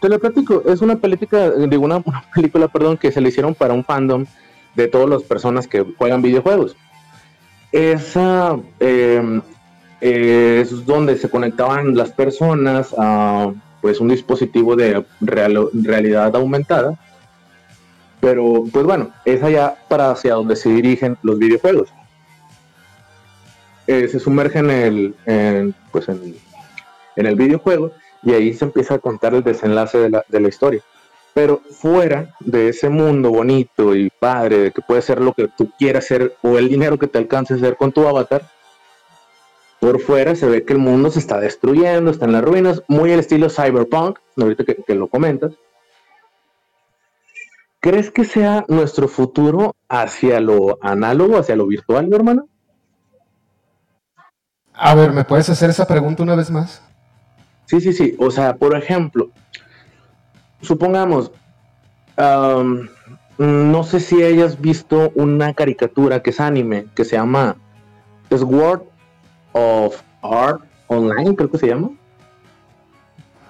[0.00, 0.62] te lo platico.
[0.66, 4.24] Es una película, digo, una, una película, perdón, que se le hicieron para un fandom
[4.74, 6.74] de todas las personas que juegan videojuegos.
[7.70, 9.40] Esa eh,
[10.00, 16.98] es donde se conectaban las personas a pues un dispositivo de real- realidad aumentada.
[18.20, 21.88] Pero, pues bueno, es allá para hacia donde se dirigen los videojuegos.
[23.86, 26.34] Eh, se sumergen en el, en, pues en,
[27.16, 27.92] el videojuego
[28.22, 30.82] y ahí se empieza a contar el desenlace de la, historia.
[31.32, 36.04] Pero fuera de ese mundo bonito y padre, que puede ser lo que tú quieras
[36.04, 38.42] hacer o el dinero que te alcance a hacer con tu avatar,
[39.80, 43.12] por fuera se ve que el mundo se está destruyendo, está en las ruinas, muy
[43.12, 45.52] al estilo cyberpunk, ahorita que lo comentas.
[47.80, 52.48] ¿Crees que sea nuestro futuro hacia lo análogo, hacia lo virtual, mi hermano?
[54.72, 56.82] A ver, ¿me puedes hacer esa pregunta una vez más?
[57.66, 58.16] Sí, sí, sí.
[58.18, 59.30] O sea, por ejemplo,
[60.60, 61.30] supongamos,
[62.16, 62.88] am,
[63.38, 67.56] no sé si hayas visto una caricatura que es anime, que se llama
[68.30, 68.82] Sword
[69.52, 71.90] of Art Online, creo que se llama.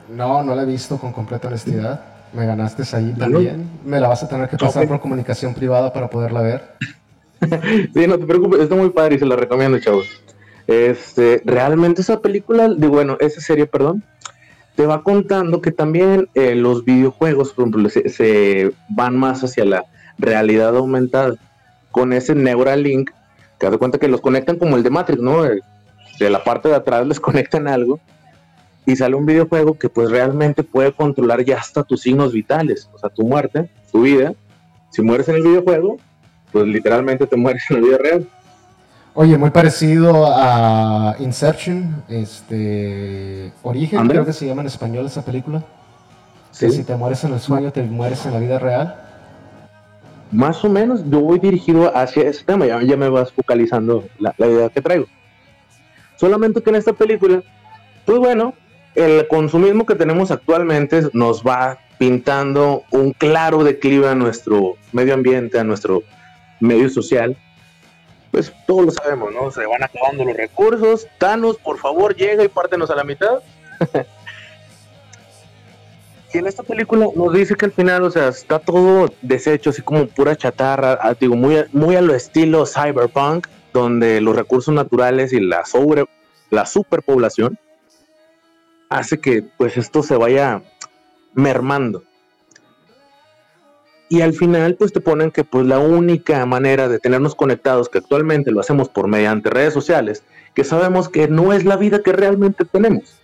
[0.08, 2.17] No, no la he visto con completa honestidad.
[2.32, 3.68] Me ganaste ahí también.
[3.84, 6.62] Me la vas a tener que pasar por comunicación privada para poderla ver.
[7.94, 10.08] Sí, no te preocupes, está muy padre y se la recomiendo, chavos.
[10.66, 14.02] Este, realmente esa película, de bueno, esa serie, perdón,
[14.74, 19.64] te va contando que también eh, los videojuegos, por ejemplo, se, se van más hacia
[19.64, 19.84] la
[20.18, 21.34] realidad aumentada
[21.92, 23.10] con ese Neuralink,
[23.58, 25.44] que haz de cuenta que los conectan como el de Matrix, ¿no?
[25.44, 25.60] Eh,
[26.18, 28.00] De la parte de atrás les conectan algo
[28.88, 32.98] y sale un videojuego que pues realmente puede controlar ya hasta tus signos vitales, o
[32.98, 34.32] sea, tu muerte, tu vida.
[34.90, 35.98] Si mueres en el videojuego,
[36.50, 38.26] pues literalmente te mueres en la vida real.
[39.12, 44.20] Oye, muy parecido a Inception, este Origen, Ándale.
[44.20, 45.62] creo que se llama en español esa película.
[46.58, 46.76] Que Sí.
[46.78, 48.94] si te mueres en el sueño, te mueres en la vida real.
[50.32, 54.34] Más o menos yo voy dirigido hacia ese tema, ya, ya me vas focalizando la,
[54.38, 55.04] la idea que traigo.
[56.16, 57.42] Solamente que en esta película,
[58.06, 58.54] pues bueno,
[58.98, 65.58] el consumismo que tenemos actualmente nos va pintando un claro declive a nuestro medio ambiente,
[65.58, 66.02] a nuestro
[66.58, 67.36] medio social.
[68.32, 69.52] Pues todos lo sabemos, ¿no?
[69.52, 71.06] Se van acabando los recursos.
[71.18, 73.38] Thanos, por favor, llega y pártenos a la mitad.
[76.30, 79.80] Y en esta película nos dice que al final, o sea, está todo deshecho, así
[79.80, 85.32] como pura chatarra, ah, digo, muy, muy a lo estilo cyberpunk, donde los recursos naturales
[85.32, 86.04] y la sobre,
[86.50, 87.58] la superpoblación
[88.88, 90.62] hace que pues esto se vaya
[91.34, 92.02] mermando.
[94.10, 97.98] Y al final pues te ponen que pues la única manera de tenernos conectados, que
[97.98, 100.24] actualmente lo hacemos por mediante redes sociales,
[100.54, 103.20] que sabemos que no es la vida que realmente tenemos.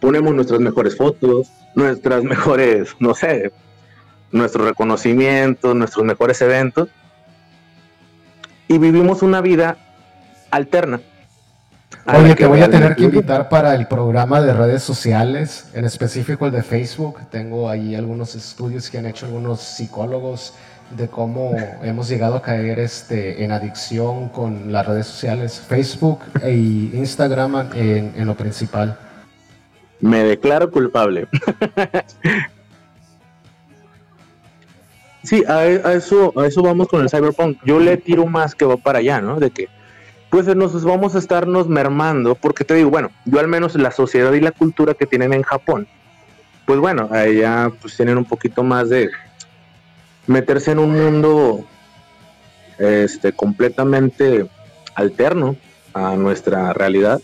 [0.00, 3.52] Ponemos nuestras mejores fotos, nuestras mejores, no sé,
[4.32, 6.88] nuestros reconocimientos, nuestros mejores eventos.
[8.66, 9.76] Y vivimos una vida
[10.50, 11.00] alterna.
[12.06, 15.84] Oye, que te voy a tener que invitar para el programa de redes sociales, en
[15.84, 17.18] específico el de Facebook.
[17.30, 20.54] Tengo ahí algunos estudios que han hecho algunos psicólogos
[20.96, 26.52] de cómo hemos llegado a caer este, en adicción con las redes sociales, Facebook e
[26.52, 28.98] Instagram en, en lo principal.
[30.00, 31.28] Me declaro culpable.
[35.22, 37.58] sí, a, a eso, a eso vamos con el cyberpunk.
[37.64, 39.38] Yo le tiro más que va para allá, ¿no?
[39.38, 39.68] De que,
[40.30, 44.32] pues nos vamos a estarnos mermando, porque te digo, bueno, yo al menos la sociedad
[44.32, 45.88] y la cultura que tienen en Japón,
[46.66, 49.10] pues bueno, allá pues tienen un poquito más de
[50.26, 51.64] meterse en un mundo
[52.78, 54.48] este completamente
[54.94, 55.56] alterno
[55.92, 57.20] a nuestra realidad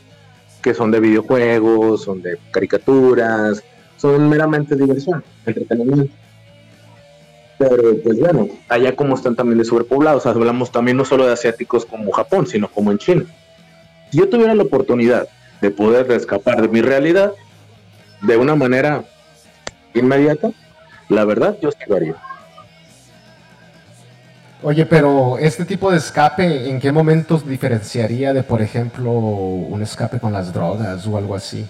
[0.66, 3.62] que son de videojuegos, son de caricaturas,
[3.96, 6.12] son meramente diversión, entretenimiento.
[7.58, 11.86] Pero pues bueno, allá como están también de sobrepoblados, hablamos también no solo de asiáticos
[11.86, 13.24] como Japón, sino como en China.
[14.10, 15.28] Si yo tuviera la oportunidad
[15.60, 17.32] de poder escapar de mi realidad
[18.22, 19.04] de una manera
[19.94, 20.50] inmediata,
[21.08, 22.16] la verdad yo sí lo haría.
[24.62, 30.18] Oye, pero este tipo de escape, ¿en qué momentos diferenciaría de, por ejemplo, un escape
[30.18, 31.66] con las drogas o algo así?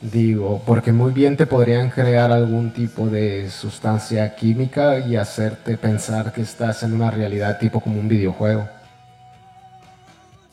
[0.00, 6.32] Digo, porque muy bien te podrían crear algún tipo de sustancia química y hacerte pensar
[6.32, 8.66] que estás en una realidad tipo como un videojuego.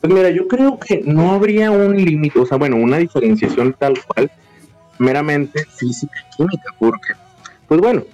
[0.02, 3.94] Pues mira, yo creo que no habría un límite, o sea, bueno, una diferenciación tal
[4.06, 4.30] cual,
[4.98, 7.14] meramente física y química, porque,
[7.66, 8.04] pues bueno,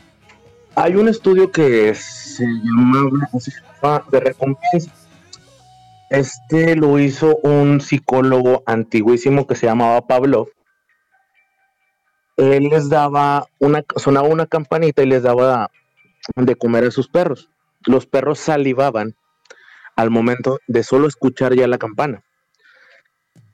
[0.77, 4.91] hay un estudio que se llama, se llama de recompensa.
[6.11, 10.49] Este lo hizo un psicólogo antiguísimo que se llamaba Pavlov.
[12.37, 15.71] Él les daba una, sonaba una campanita y les daba
[16.37, 17.49] de comer a sus perros.
[17.87, 19.15] Los perros salivaban
[19.97, 22.23] al momento de solo escuchar ya la campana.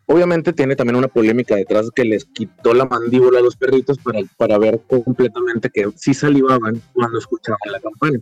[0.06, 4.18] Obviamente tiene también una polémica detrás que les quitó la mandíbula a los perritos para,
[4.36, 8.18] para ver completamente que sí salivaban cuando escuchaban la campana.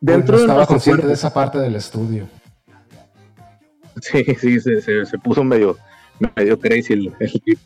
[0.00, 2.28] Dentro no estaba consciente de esa parte del estudio.
[4.00, 5.76] Sí, sí, se, se, puso medio,
[6.34, 7.58] medio crazy el, el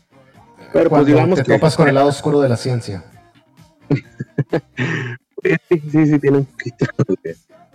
[0.73, 1.53] Pero pues digamos te que...
[1.53, 3.03] topas con el lado oscuro de la ciencia.
[3.89, 6.85] sí, sí, sí, tiene un poquito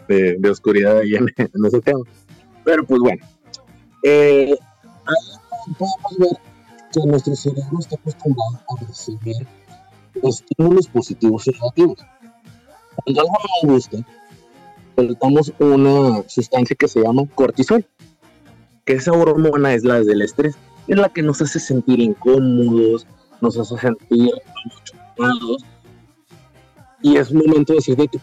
[0.08, 2.00] de, de, oscuridad ahí en, en, ese tema.
[2.64, 3.24] Pero pues bueno,
[4.02, 4.54] eh,
[5.06, 6.38] ahí podemos ver
[6.92, 9.46] que nuestro cerebro está acostumbrado a recibir
[10.22, 11.98] estímulos positivos y negativos.
[12.96, 13.98] Cuando algo no nos gusta,
[14.96, 17.86] soltamos una sustancia que se llama cortisol,
[18.84, 20.56] que esa hormona es la del estrés,
[20.88, 23.06] es la que nos hace sentir incómodos,
[23.40, 24.30] nos hace sentir
[24.84, 25.64] chocados,
[27.02, 28.20] y es momento de decir de tu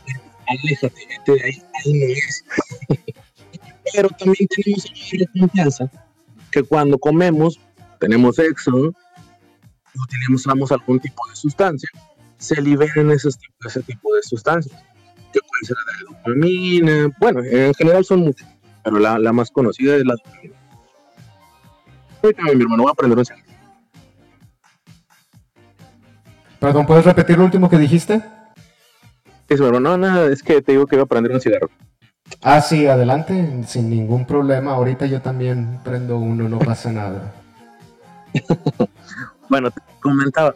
[0.48, 2.46] aléjate, vete de ahí, ahí no es.
[3.94, 5.92] Pero también tenemos la confianza
[6.52, 7.60] que cuando comemos,
[8.00, 11.90] tenemos sexo, o tenemos usamos algún tipo de sustancia,
[12.38, 13.30] se liberan ese
[13.86, 14.84] tipo de sustancias,
[15.34, 18.48] que pueden ser la dopamina, bueno, en general son muchas,
[18.84, 20.59] pero la, la más conocida es la dopamina.
[22.22, 23.26] Mi hermano va a aprender un
[26.60, 28.22] Perdón, ¿puedes repetir lo último que dijiste?
[29.48, 31.70] Sí, hermano, no, nada, es que te digo que iba a prender un cigarro.
[32.42, 34.74] Ah, sí, adelante, sin ningún problema.
[34.74, 37.34] Ahorita yo también prendo uno, no pasa nada.
[39.50, 40.54] bueno, te comentaba,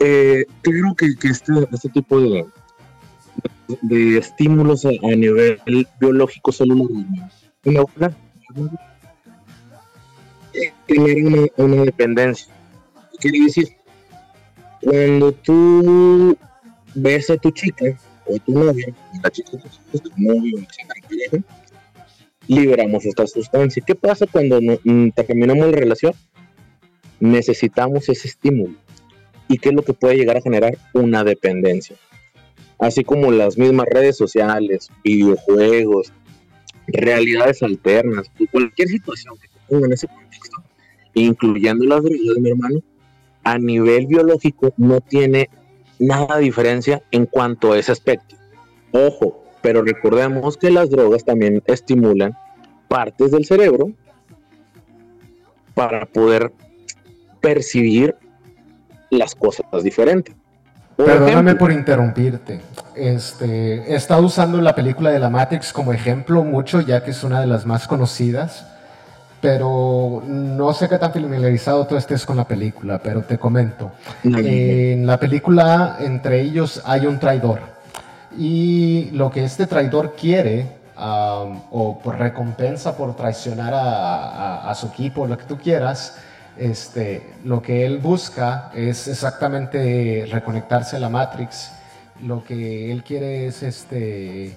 [0.00, 2.46] eh, creo que, que este, este, tipo de,
[3.82, 5.60] de estímulos a, nivel
[6.00, 7.30] biológico son una,
[7.64, 7.84] una,
[8.54, 8.70] una,
[11.56, 12.52] una dependencia.
[13.12, 13.68] ¿Qué quiere decir?
[14.82, 16.36] Cuando tú
[16.94, 19.52] ves a tu chica o tu novia, la chica,
[19.92, 20.58] tu novio,
[21.08, 21.44] pareja,
[22.46, 23.82] liberamos esta sustancia.
[23.86, 26.12] ¿Qué pasa cuando no, mm, terminamos la relación?
[27.20, 28.74] Necesitamos ese estímulo.
[29.48, 30.76] ¿Y qué es lo que puede llegar a generar?
[30.92, 31.96] Una dependencia.
[32.78, 36.12] Así como las mismas redes sociales, videojuegos,
[36.86, 40.62] realidades alternas, cualquier situación que en ese contexto,
[41.14, 42.80] incluyendo las drogas de mi hermano,
[43.44, 45.50] a nivel biológico no tiene
[45.98, 48.36] nada de diferencia en cuanto a ese aspecto.
[48.92, 52.36] Ojo, pero recordemos que las drogas también estimulan
[52.88, 53.92] partes del cerebro
[55.74, 56.52] para poder
[57.40, 58.16] percibir
[59.10, 60.34] las cosas diferentes.
[60.96, 62.60] Perdóname por interrumpirte.
[62.94, 67.24] Este, he estado usando la película de la Matrix como ejemplo mucho, ya que es
[67.24, 68.73] una de las más conocidas
[69.44, 73.92] pero no sé qué tan familiarizado tú estés con la película, pero te comento.
[74.22, 77.60] en la película, entre ellos, hay un traidor.
[78.38, 80.66] Y lo que este traidor quiere,
[80.96, 86.16] o por recompensa por traicionar a, su equipo, lo que tú quieras,
[86.56, 91.70] este, lo que él busca es exactamente reconectarse a la Matrix.
[92.22, 94.56] Lo que él quiere es, este,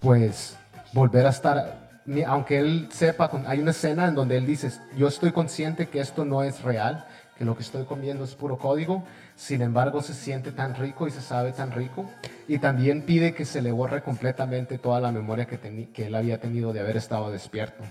[0.00, 0.56] pues,
[0.94, 1.81] volver a estar
[2.26, 6.24] aunque él sepa, hay una escena en donde él dice, yo estoy consciente que esto
[6.24, 9.04] no es real, que lo que estoy comiendo es puro código,
[9.36, 12.10] sin embargo se siente tan rico y se sabe tan rico,
[12.48, 15.58] y también pide que se le borre completamente toda la memoria que,
[15.92, 17.84] que él había tenido de haber estado despierto.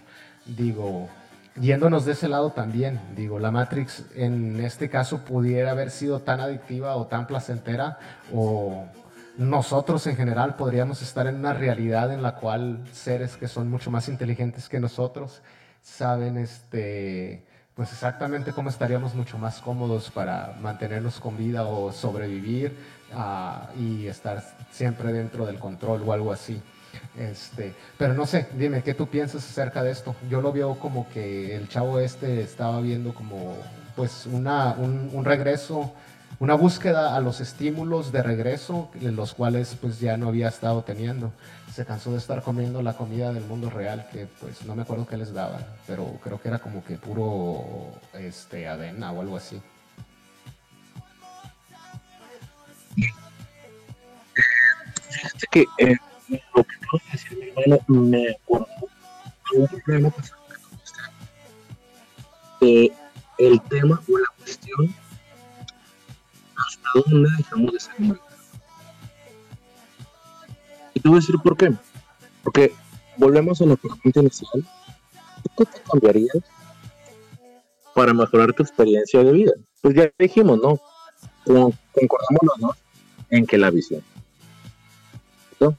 [0.46, 1.10] Digo,
[1.60, 6.40] yéndonos de ese lado también, digo, la Matrix en este caso pudiera haber sido tan
[6.40, 7.98] adictiva o tan placentera
[8.34, 8.86] o
[9.42, 13.90] nosotros en general podríamos estar en una realidad en la cual seres que son mucho
[13.90, 15.42] más inteligentes que nosotros
[15.82, 22.78] saben este pues exactamente cómo estaríamos mucho más cómodos para mantenernos con vida o sobrevivir
[23.16, 26.62] ah, y estar siempre dentro del control o algo así.
[27.18, 30.16] Este, pero no sé, dime, ¿qué tú piensas acerca de esto?
[30.30, 33.56] Yo lo veo como que el chavo este estaba viendo como
[33.96, 35.94] pues una, un, un regreso
[36.42, 41.32] una búsqueda a los estímulos de regreso, los cuales pues ya no había estado teniendo.
[41.72, 45.06] Se cansó de estar comiendo la comida del mundo real, que pues no me acuerdo
[45.06, 49.62] qué les daba, pero creo que era como que puro este, avena o algo así.
[55.12, 55.96] Fíjate que eh,
[56.56, 58.38] lo que mi hermano, me de
[59.54, 60.12] un problema
[62.62, 62.92] eh,
[63.38, 64.31] el tema o la
[66.96, 68.20] hasta dónde dejamos de ser humanos.
[70.94, 71.72] Y te voy a decir por qué.
[72.44, 72.74] Porque
[73.18, 74.66] volvemos a la pregunta inicial.
[75.58, 76.38] ¿Qué te cambiarías
[77.96, 79.52] para mejorar tu experiencia de vida?
[79.82, 80.80] Pues ya dijimos, ¿no?
[81.46, 82.78] Con- Concordamos los dos
[83.30, 84.02] en que la visión.
[85.60, 85.76] ¿no?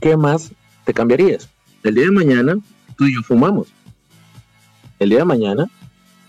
[0.00, 0.52] ¿Qué más
[0.84, 1.48] te cambiarías?
[1.82, 2.56] El día de mañana,
[2.96, 3.68] tú y yo fumamos.
[4.98, 5.66] El día de mañana,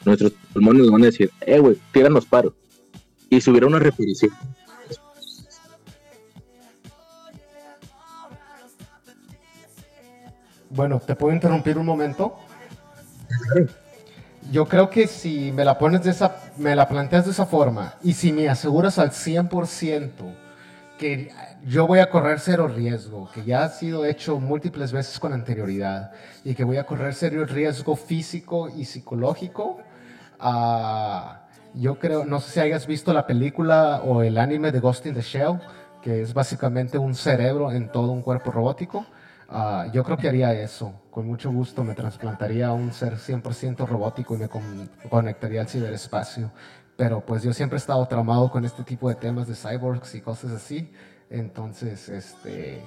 [0.06, 2.54] nuestros pulmones van a decir, eh, güey, tíranos paro.
[3.30, 4.32] Y si hubiera una repetición.
[10.70, 12.36] Bueno, ¿te puedo interrumpir un momento?
[14.52, 17.96] Yo creo que si me la pones de esa, me la planteas de esa forma
[18.04, 20.10] y si me aseguras al 100%
[20.98, 21.32] que
[21.66, 26.12] yo voy a correr cero riesgo, que ya ha sido hecho múltiples veces con anterioridad
[26.44, 29.80] y que voy a correr cero riesgo físico y psicológico,
[31.74, 35.14] yo creo, no sé si hayas visto la película o el anime de Ghost in
[35.14, 35.60] the Shell,
[36.02, 39.06] que es básicamente un cerebro en todo un cuerpo robótico.
[39.50, 40.94] Ah, yo creo que haría eso.
[41.12, 45.68] Con mucho gusto me trasplantaría a un ser 100% robótico y me con- conectaría al
[45.68, 46.52] ciberespacio.
[46.96, 50.22] Pero pues yo siempre he estado traumado con este tipo de temas de cyborgs y
[50.22, 50.92] cosas así.
[51.30, 52.82] Entonces, este...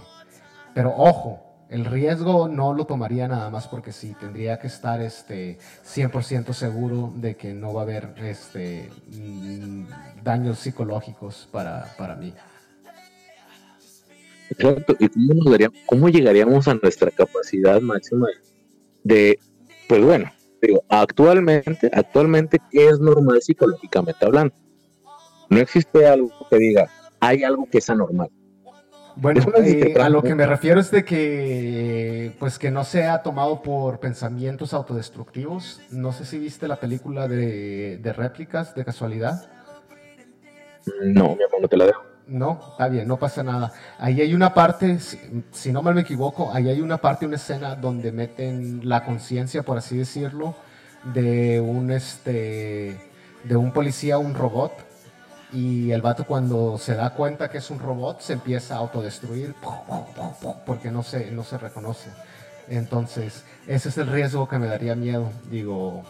[0.74, 5.58] Pero ojo, el riesgo no lo tomaría nada más porque sí, tendría que estar este,
[5.84, 9.84] 100% seguro de que no va a haber este, mm,
[10.22, 12.32] daños psicológicos para, para mí.
[14.50, 14.94] Exacto.
[14.98, 18.28] ¿Y cómo, nos daría- cómo llegaríamos a nuestra capacidad máxima
[19.02, 19.38] de,
[19.88, 24.54] pues bueno, digo, actualmente, actualmente, ¿qué es normal psicológicamente hablando?
[25.48, 26.88] No existe algo que diga,
[27.20, 28.28] hay algo que es anormal.
[29.16, 33.62] Bueno, eh, a lo que me refiero es de que, pues que no sea tomado
[33.62, 35.80] por pensamientos autodestructivos.
[35.90, 39.48] No sé si viste la película de, de réplicas de casualidad.
[41.02, 42.02] No, mi amor, no te la dejo.
[42.26, 43.72] No, está bien, no pasa nada.
[43.98, 47.36] Ahí hay una parte, si, si no mal me equivoco, ahí hay una parte, una
[47.36, 50.54] escena donde meten la conciencia, por así decirlo,
[51.12, 52.96] de un este,
[53.44, 54.72] de un policía, un robot,
[55.54, 59.54] y el vato cuando se da cuenta que es un robot se empieza a autodestruir
[60.66, 62.10] porque no se, no se reconoce.
[62.68, 65.30] Entonces, ese es el riesgo que me daría miedo.
[65.50, 66.02] Digo,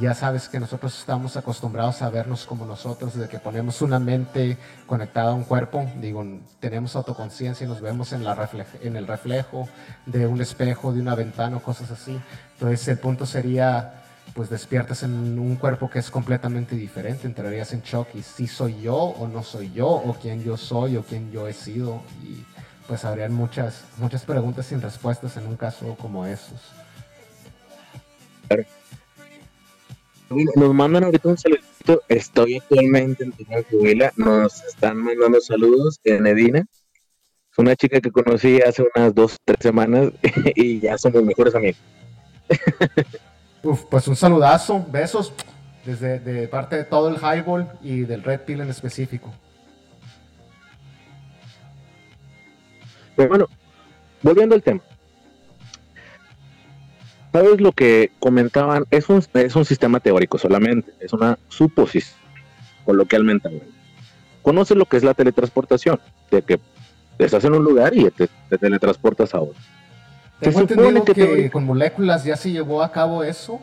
[0.00, 4.56] ya sabes que nosotros estamos acostumbrados a vernos como nosotros, de que ponemos una mente
[4.86, 6.24] conectada a un cuerpo, digo,
[6.60, 8.48] tenemos autoconciencia y nos vemos en, la
[8.82, 9.68] en el reflejo
[10.06, 12.18] de un espejo, de una ventana cosas así.
[12.54, 14.02] Entonces el punto sería,
[14.34, 18.80] pues despiertas en un cuerpo que es completamente diferente, entrarías en shock y si soy
[18.80, 22.44] yo o no soy yo, o quién yo soy o quién yo he sido, y
[22.86, 26.72] pues habrían muchas, muchas preguntas sin respuestas en un caso como esos.
[30.56, 32.02] Nos mandan ahorita un saludito.
[32.08, 34.12] Estoy actualmente en Tumacuila.
[34.16, 36.66] Nos están mandando saludos en Edina.
[37.52, 40.10] Es una chica que conocí hace unas dos, tres semanas
[40.54, 41.80] y ya somos mejores amigos.
[43.62, 45.32] Uf, pues un saludazo, besos
[45.84, 49.32] desde de parte de todo el highball y del Red Pill en específico.
[53.16, 53.48] Bueno,
[54.22, 54.80] volviendo al tema.
[57.32, 58.84] ¿Sabes lo que comentaban?
[58.90, 62.16] Es un, es un sistema teórico solamente, es una suposición,
[62.84, 63.72] coloquialmente hablando.
[64.42, 66.00] ¿Conoces lo que es la teletransportación?
[66.30, 66.60] De que
[67.18, 68.28] estás en un lugar y te
[68.58, 69.60] teletransportas a otro.
[70.40, 73.60] Tengo entendido que con moléculas ya se llevó a cabo eso.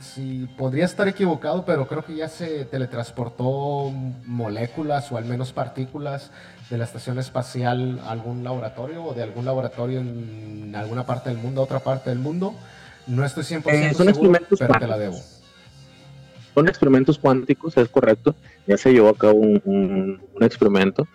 [0.00, 3.90] Sí, podría estar equivocado, pero creo que ya se teletransportó
[4.24, 6.30] moléculas o al menos partículas
[6.70, 11.38] de la estación espacial a algún laboratorio o de algún laboratorio en alguna parte del
[11.38, 12.54] mundo a otra parte del mundo.
[13.08, 15.18] No estoy 100% Eh, son seguro, experimentos pero te la debo.
[16.54, 18.34] Son experimentos cuánticos, es correcto.
[18.68, 21.06] Ya se llevó a cabo un, un- un experimento,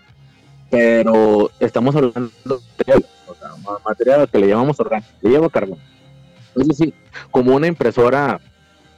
[0.69, 2.29] pero estamos hablando
[2.85, 5.79] de o sea, ma- material que le llamamos orgánico, le lleva carbón.
[6.55, 6.93] Es decir,
[7.31, 8.39] como una impresora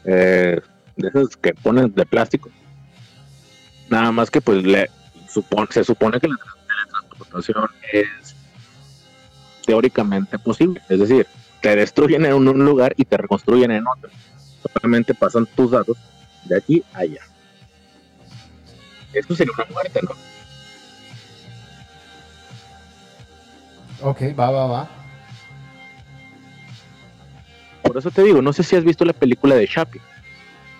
[0.06, 0.60] eh,
[0.96, 2.50] de esas que ponen de plástico.
[3.90, 4.90] Nada más que pues le
[5.30, 8.36] supone, se supone que la teletransportación es
[9.66, 10.82] teóricamente posible.
[10.90, 11.28] Es decir,
[11.62, 14.10] te destruyen en un lugar y te reconstruyen en otro.
[14.74, 15.98] Solamente pasan tus datos
[16.46, 17.22] de aquí a allá.
[19.14, 20.12] Esto sería una muerte, ¿no?
[24.02, 24.89] Ok, va, va, va.
[27.84, 30.02] Por eso te digo, no sé si has visto la película de Chappie.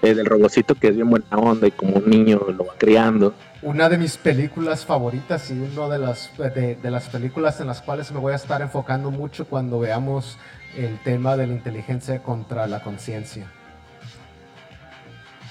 [0.02, 3.36] eh, del robocito que es bien buena onda y como un niño lo va criando.
[3.62, 7.82] Una de mis películas favoritas y una de las, de, de las películas en las
[7.82, 10.40] cuales me voy a estar enfocando mucho cuando veamos
[10.76, 13.52] el tema de la inteligencia contra la conciencia.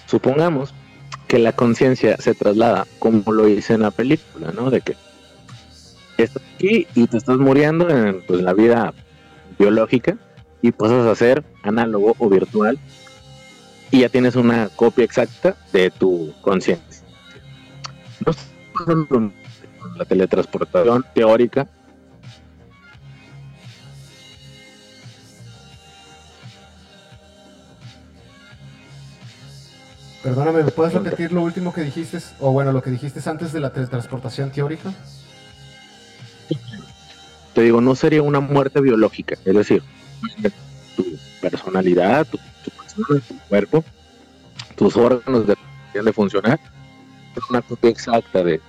[0.07, 0.75] Supongamos
[1.29, 4.71] que la conciencia se traslada como lo hice en la película, ¿no?
[4.71, 4.97] De que
[6.25, 8.93] estás aquí y te estás muriendo en pues, la vida
[9.59, 10.17] biológica
[10.63, 12.79] y pasas a ser análogo o virtual
[13.91, 17.05] y ya tienes una copia exacta de tu conciencia.
[18.25, 18.33] No
[19.97, 21.67] la teletransportación teórica.
[30.23, 32.19] Perdóname, ¿me puedes repetir lo último que dijiste?
[32.41, 34.93] O bueno, lo que dijiste antes de la teletransportación teórica.
[37.63, 39.83] Digo, no sería una muerte biológica, es decir,
[40.97, 41.05] tu
[41.41, 42.39] personalidad, tu,
[42.71, 43.85] persona, tu cuerpo,
[44.77, 46.59] tus órganos de funcionar,
[47.49, 48.61] una copia exacta de,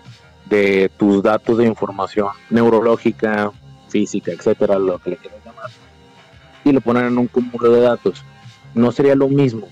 [0.45, 3.51] de tus datos de información neurológica,
[3.89, 5.69] física, etcétera, lo que le quieras llamar,
[6.63, 8.23] y lo ponen en un cúmulo de datos.
[8.73, 9.67] No sería lo mismo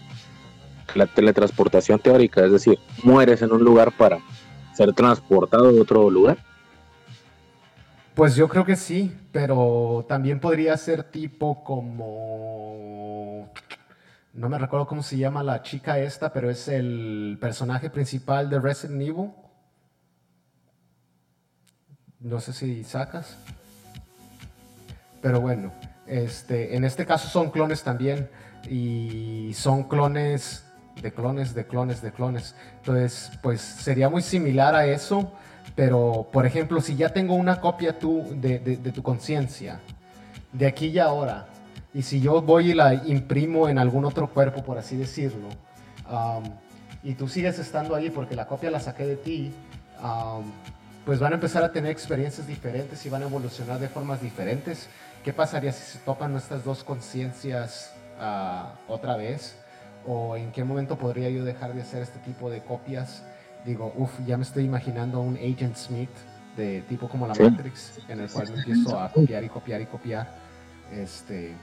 [0.92, 4.20] que la teletransportación teórica, es decir, mueres en un lugar para
[4.76, 6.38] ser transportado a otro lugar.
[8.16, 13.52] Pues yo creo que sí, pero también podría ser tipo como...
[14.34, 18.60] No me recuerdo cómo se llama la chica esta, pero es el personaje principal de
[18.60, 19.32] Resident Evil.
[22.20, 23.38] No sé si sacas.
[25.22, 25.72] Pero bueno,
[26.06, 28.30] este, en este caso son clones también.
[28.70, 30.66] Y son clones
[31.02, 32.56] de clones, de clones, de clones.
[32.80, 35.32] Entonces, pues sería muy similar a eso.
[35.80, 38.60] Pero, por ejemplo, si ya tengo una copia tú de,
[38.94, 39.80] tu conciencia,
[40.52, 41.48] de aquí y ahora,
[41.94, 45.48] y si yo voy y la imprimo en algún otro cuerpo, por así decirlo,
[47.02, 49.54] y tú sigues estando ahí porque la copia la saqué de ti,
[51.06, 54.90] pues van a empezar a tener experiencias diferentes y van a evolucionar de formas diferentes.
[55.24, 59.56] ¿Qué pasaría si se topan nuestras dos conciencias ah, otra vez?
[60.06, 63.24] ¿O en qué momento podría yo dejar de hacer este tipo de copias?
[63.66, 66.10] Digo, uff, ya me estoy imaginando un Agent Smith
[66.56, 67.44] de tipo como la Sí.
[67.44, 70.28] Matrix, en el cual me empiezo a copiar y copiar y copiar.
[70.94, 71.54] Este,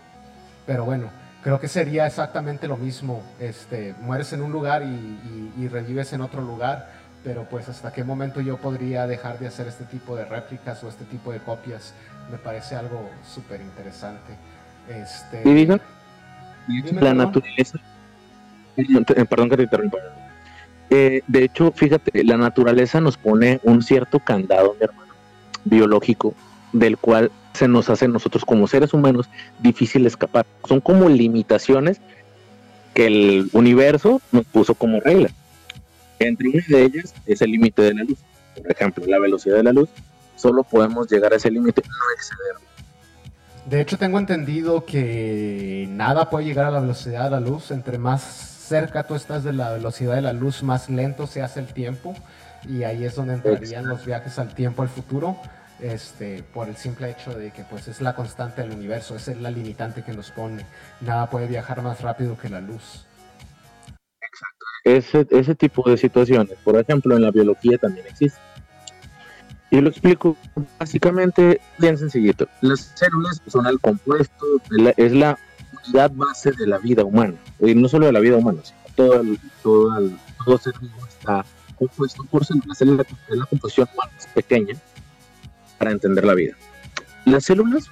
[0.66, 1.08] pero bueno,
[1.42, 3.22] creo que sería exactamente lo mismo.
[3.40, 6.90] Este, mueres en un lugar y, y- y revives en otro lugar,
[7.24, 10.88] pero pues hasta qué momento yo podría dejar de hacer este tipo de réplicas o
[10.88, 11.92] este tipo de copias,
[12.30, 14.34] me parece algo súper interesante.
[14.88, 15.42] Este,
[16.68, 17.78] Y Dime, la naturaleza.
[18.76, 19.98] Eh, Perdón que te interrumpa.
[20.90, 25.12] Eh, de hecho, fíjate, la naturaleza nos pone un cierto candado, mi hermano,
[25.64, 26.34] biológico,
[26.72, 29.28] del cual se nos hace nosotros como seres humanos
[29.58, 30.46] difícil escapar.
[30.68, 32.00] Son como limitaciones
[32.94, 35.30] que el universo nos puso como regla.
[36.18, 38.18] Entre una de ellas es el límite de la luz.
[38.56, 39.88] Por ejemplo, la velocidad de la luz,
[40.36, 42.66] solo podemos llegar a ese límite, no exceder.
[43.66, 47.70] De hecho, tengo entendido que nada puede llegar a la velocidad de la luz.
[47.70, 51.60] Entre más cerca tú estás de la velocidad de la luz, más lento se hace
[51.60, 52.14] el tiempo.
[52.68, 55.36] Y ahí es donde entrarían los viajes al tiempo, al futuro.
[55.78, 59.50] Este, por el simple hecho de que pues es la constante del universo, es la
[59.50, 60.64] limitante que nos pone.
[61.00, 63.06] Nada puede viajar más rápido que la luz.
[64.84, 68.40] ese, ese tipo de situaciones, por ejemplo, en la biología también existe.
[69.70, 70.36] Y lo explico
[70.78, 72.48] básicamente bien sencillito.
[72.60, 74.46] Las células son el compuesto,
[74.96, 75.38] es la
[75.84, 77.34] unidad base de la vida humana.
[77.60, 80.18] Y no solo de la vida humana, sino todo, el, todo, el-
[80.60, 81.44] ser vivo está
[81.76, 82.68] compuesto por células.
[82.68, 84.76] La célula es la composición más pequeña
[85.78, 86.54] para entender la vida.
[87.24, 87.86] Las células,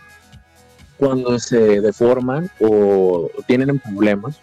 [0.97, 4.37] cuando se deforman o tienen problemas,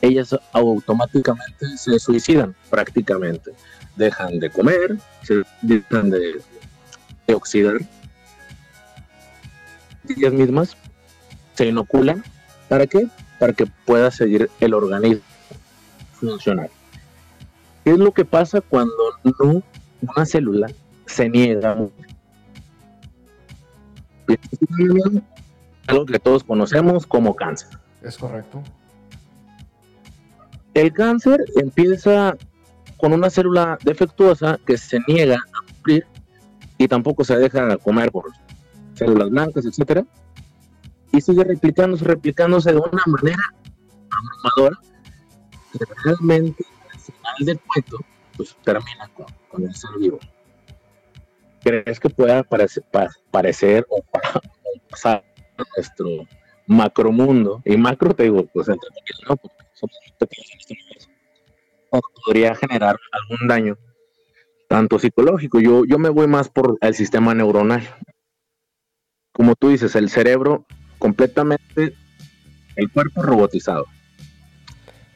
[0.00, 3.52] ellas automáticamente se suicidan prácticamente.
[3.96, 6.40] Dejan de comer, se dejan de,
[7.26, 7.76] de oxidar.
[10.08, 10.76] Ellas mismas
[11.54, 12.22] se inoculan.
[12.68, 13.08] ¿Para qué?
[13.38, 15.22] Para que pueda seguir el organismo
[16.12, 16.70] funcionar.
[17.84, 18.94] ¿Qué es lo que pasa cuando
[19.24, 19.62] no
[20.00, 20.68] una célula
[21.06, 21.76] se niega?
[25.88, 27.78] Algo que todos conocemos como cáncer.
[28.02, 28.62] ¿Es correcto?
[30.74, 32.36] El cáncer empieza
[32.96, 36.06] con una célula defectuosa que se niega a morir
[36.78, 38.26] y tampoco se deja comer por
[38.94, 40.04] células blancas, etcétera,
[41.12, 43.42] y sigue replicándose, replicándose de una manera
[44.10, 44.78] abrumadora
[45.72, 47.98] que realmente al final del cuento
[48.36, 50.18] pues termina con, con el ser vivo.
[51.62, 54.20] ¿Crees que pueda parece- pa- parecer o, pa-
[54.64, 55.24] o pasar
[55.58, 56.08] a nuestro
[56.66, 57.62] macromundo?
[57.64, 59.36] Y macro te digo, pues entre comillas, ¿no?
[59.36, 61.08] Porque somos pequeños en este universo,
[62.26, 63.76] podría generar algún daño,
[64.68, 65.60] tanto psicológico.
[65.60, 67.82] Yo, yo me voy más por el sistema neuronal.
[69.32, 70.66] Como tú dices, el cerebro
[71.02, 71.96] completamente,
[72.76, 73.86] el cuerpo robotizado.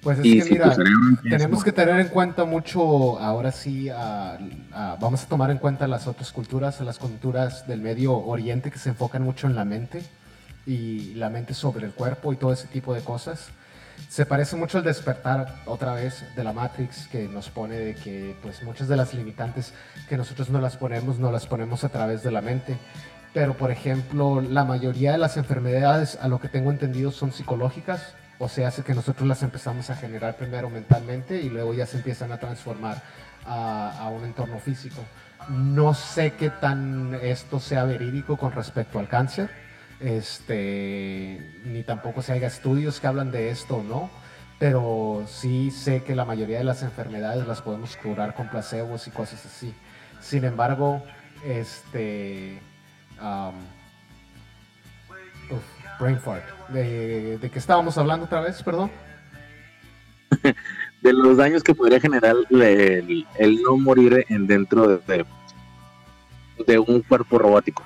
[0.03, 0.77] Pues es Y que si mira,
[1.23, 4.37] tenemos que tener en cuenta mucho, ahora sí, a-
[4.73, 8.81] a- vamos a tomar en cuenta las otras culturas, las culturas del Medio Oriente que
[8.81, 10.03] se enfocan mucho en la mente
[10.67, 13.47] y la mente sobre el cuerpo y todo ese tipo de cosas.
[14.09, 18.35] Se parece mucho al despertar otra vez de la Matrix que nos pone de que
[18.43, 19.73] pues muchas de las limitantes
[20.09, 22.77] que nosotros no las ponemos, no las ponemos a través de la mente.
[23.37, 28.15] Pero por ejemplo, la mayoría de las enfermedades, a lo que tengo entendido, son psicológicas.
[28.39, 31.99] O sea, hace que nosotros las empezamos a generar primero mentalmente y luego ya se
[31.99, 33.03] empiezan a transformar
[33.45, 35.03] a, a un entorno físico.
[35.51, 39.51] No sé qué tan esto sea verídico con respecto al cáncer,
[40.01, 44.11] este, ni tampoco si haya estudios que hablan de esto o no,
[44.59, 49.11] pero sí sé que la mayoría de las enfermedades las podemos curar con placebos y
[49.11, 49.75] cosas así.
[50.23, 51.03] Sin embargo,
[51.45, 52.63] este,
[53.21, 53.55] am,
[55.51, 56.45] uf, brain fart.
[56.69, 58.63] ¿De, ¿De qué estábamos hablando otra vez?
[58.63, 58.91] Perdón.
[61.03, 65.27] de los daños que podría generar el, el no morir en dentro de, de,
[66.67, 67.85] de un cuerpo robótico.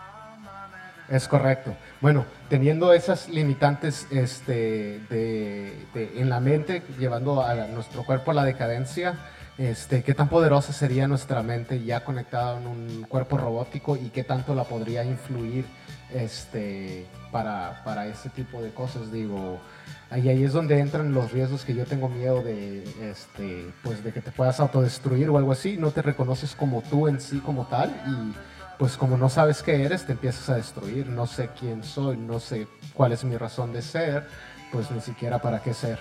[1.09, 1.75] Es correcto.
[2.01, 8.35] Bueno, teniendo esas limitantes este, de, de- en la mente, llevando a nuestro cuerpo a
[8.35, 9.15] la decadencia,
[9.61, 14.25] este, ¿qué tan poderosa sería nuestra mente ya conectada en un cuerpo robótico y qué
[14.25, 15.67] tanto la podría influir
[16.15, 19.13] este, para, para ese tipo de cosas?
[19.13, 19.61] Digo,
[20.09, 24.15] ahí, ahí es donde entran los riesgos que yo tengo miedo de, este, pues, de
[24.15, 27.67] que te puedas autodestruir o algo así, no te reconoces como tú en sí como
[27.67, 28.35] tal y
[28.79, 31.07] pues como no sabes qué eres, te empiezas a destruir.
[31.07, 34.27] No sé quién soy, no sé cuál es mi razón de ser,
[34.73, 35.99] pues ni siquiera para qué ser.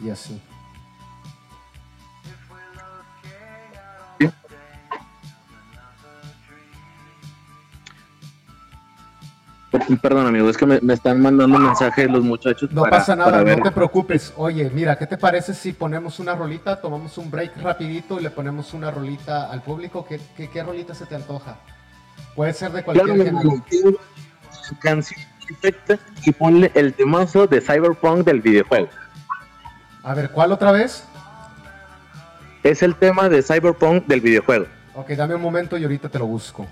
[0.00, 0.40] Y así.
[10.00, 12.70] Perdón, amigo, es que me, me están mandando mensajes los muchachos.
[12.72, 13.58] No para- pasa nada, para ver.
[13.58, 14.32] no te preocupes.
[14.36, 18.30] Oye, mira, ¿qué te parece si ponemos una rolita, tomamos un break rapidito y le
[18.30, 20.04] ponemos una rolita al público?
[20.06, 21.56] ¿Qué, qué, qué rolita se te antoja?
[22.34, 23.64] Puede ser de cualquier Claro, género.
[24.80, 28.88] canción perfecta y ponle el temazo de Cyberpunk del videojuego.
[30.02, 31.04] A ver, ¿cuál otra vez?
[32.62, 34.66] Es el tema de Cyberpunk del videojuego.
[34.94, 36.66] Ok, dame un momento y ahorita te lo busco.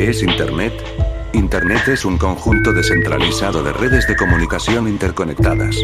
[0.00, 0.72] ¿Qué es Internet?
[1.34, 5.76] Internet es un conjunto descentralizado de redes de comunicación interconectadas.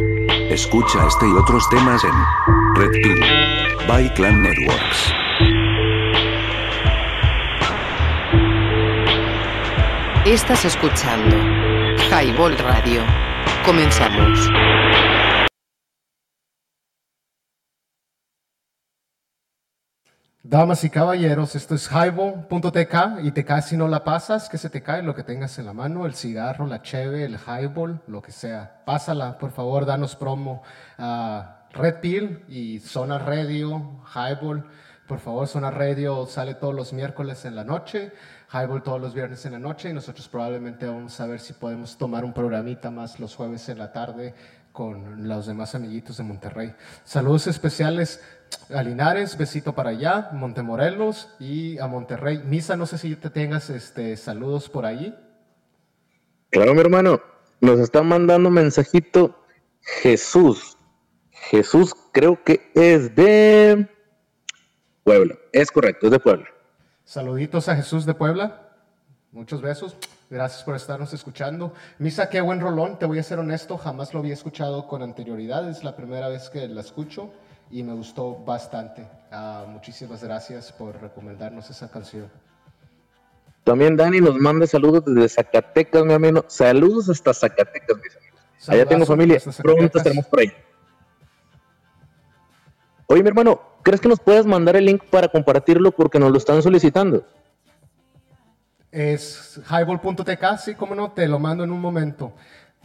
[0.48, 2.12] Escucha este y otros temas en
[2.76, 3.20] Red Pill
[3.86, 5.12] by Clan Networks.
[10.24, 11.36] Estás escuchando
[12.10, 13.02] Highball Radio.
[13.66, 14.50] Comenzamos.
[20.48, 24.70] Damas y caballeros, esto es highball.tk y te cae si no la pasas, que se
[24.70, 28.22] te cae lo que tengas en la mano, el cigarro, la cheve, el highball, lo
[28.22, 28.84] que sea.
[28.84, 30.62] Pásala, por favor, danos promo
[30.98, 34.64] a Red Pill y Zona Radio, Highball.
[35.08, 38.12] Por favor, Zona Radio sale todos los miércoles en la noche,
[38.52, 41.98] Highball todos los viernes en la noche y nosotros probablemente vamos a ver si podemos
[41.98, 44.32] tomar un programita más los jueves en la tarde
[44.76, 46.74] con los demás amiguitos de Monterrey.
[47.02, 48.22] Saludos especiales
[48.74, 52.42] a Linares, besito para allá, Montemorelos y a Monterrey.
[52.44, 55.14] Misa, no sé si te tengas este, saludos por ahí.
[56.50, 57.20] Claro, mi hermano,
[57.60, 59.38] nos está mandando mensajito
[59.80, 60.76] Jesús.
[61.30, 63.88] Jesús creo que es de
[65.04, 65.36] Puebla.
[65.52, 66.46] Es correcto, es de Puebla.
[67.04, 68.72] Saluditos a Jesús de Puebla.
[69.30, 69.96] Muchos besos.
[70.28, 71.72] Gracias por estarnos escuchando.
[71.98, 72.98] Misa, qué buen rolón.
[72.98, 75.68] Te voy a ser honesto, jamás lo había escuchado con anterioridad.
[75.68, 77.30] Es la primera vez que la escucho
[77.70, 79.06] y me gustó bastante.
[79.30, 82.30] Ah, muchísimas gracias por recomendarnos esa canción.
[83.64, 86.44] También Dani nos manda saludos desde Zacatecas, mi amigo.
[86.46, 88.68] Saludos hasta Zacatecas, mis amigos.
[88.68, 89.40] Allá tengo familia.
[89.62, 90.52] Pronto estaremos por ahí.
[93.08, 96.38] Oye, mi hermano, ¿crees que nos puedas mandar el link para compartirlo porque nos lo
[96.38, 97.26] están solicitando?
[98.90, 102.32] Es highball.tk, sí, cómo no, te lo mando en un momento.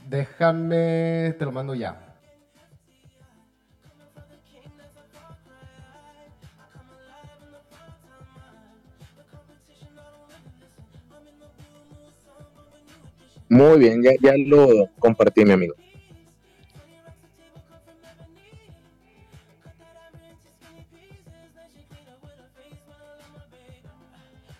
[0.07, 2.10] Déjame, te lo mando ya.
[13.51, 15.75] Muy bien, ya, ya lo compartí, mi amigo.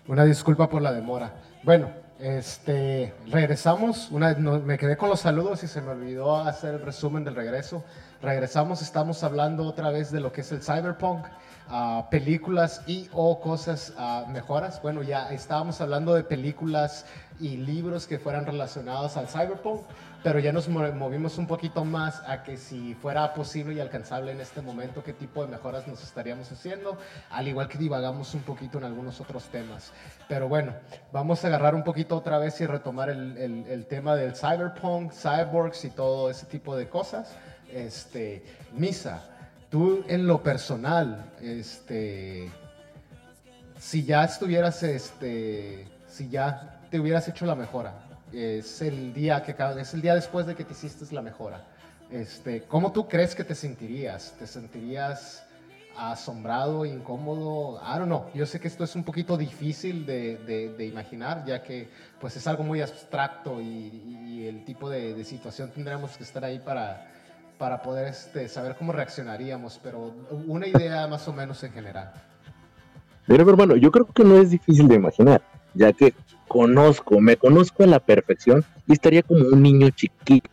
[0.08, 1.34] Una disculpa por la demora.
[1.64, 1.89] Bueno,
[2.20, 4.10] este, regresamos.
[4.12, 7.36] Una, no- me quedé con los saludos y se me olvidó hacer el resumen del
[7.36, 7.84] regreso.
[8.22, 11.26] Regresamos, estamos hablando otra vez de lo que es el cyberpunk,
[11.72, 14.82] ah, películas y o cosas ah, mejoras.
[14.82, 17.05] Bueno, ya estábamos hablando de películas
[17.39, 19.82] y libros que fueran relacionados al cyberpunk,
[20.22, 24.32] pero ya nos mo- movimos un poquito más a que si fuera posible y alcanzable
[24.32, 26.97] en este momento, qué tipo de mejoras nos estaríamos haciendo,
[27.32, 29.91] al igual que divagamos un poquito en algunos otros temas.
[30.28, 30.74] Pero bueno,
[31.11, 35.11] vamos a agarrar un poquito otra vez y retomar el, el- el tema del cyberpunk,
[35.13, 37.34] cyborgs y todo ese tipo de cosas.
[37.74, 38.43] Este,
[38.74, 39.24] Misa,
[39.72, 42.51] tú en lo personal, este,
[43.80, 47.93] si ya estuvieras, este, si ya te hubieras hecho la mejora,
[48.31, 51.64] es el día que es el día después de que te hiciste la mejora.
[52.11, 54.34] Este, ¿cómo tú crees que te sentirías?
[54.38, 55.43] ¿Te sentirías
[55.98, 57.81] asombrado, incómodo?
[57.81, 58.26] I don't know.
[58.34, 60.38] Yo sé que esto es un poquito difícil de,
[60.77, 61.89] de- imaginar, ya que
[62.19, 63.65] pues es algo muy abstracto y,
[64.27, 67.10] y el tipo de, de situación tendríamos que estar ahí para,
[67.62, 70.12] para poder este, saber cómo reaccionaríamos, pero
[70.48, 72.12] una idea más o menos en general.
[73.28, 75.44] Mi hermano, yo creo que no es difícil de imaginar,
[75.76, 76.16] ya que
[76.48, 80.50] conozco, me conozco a la perfección y estaría como un niño chiquito,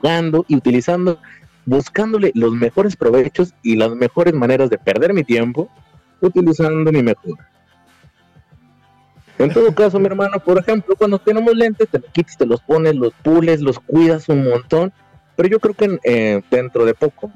[0.00, 1.18] jugando y utilizando,
[1.66, 5.68] buscándole los mejores provechos y las mejores maneras de perder mi tiempo,
[6.22, 7.36] utilizando mi mejor.
[9.38, 12.62] En todo caso, mi hermano, por ejemplo, cuando tenemos lentes, te los quitas, te los
[12.62, 14.90] pones, los pules, los cuidas un montón,
[15.36, 17.30] pero yo creo que eh, dentro de poco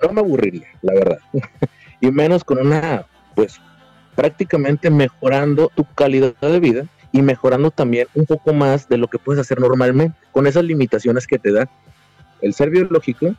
[0.00, 1.18] no me aburriría, la verdad.
[2.00, 3.60] y menos con una, pues,
[4.14, 9.18] prácticamente mejorando tu calidad de vida y mejorando también un poco más de lo que
[9.18, 11.68] puedes hacer normalmente, con esas limitaciones que te da
[12.40, 13.34] el ser biológico,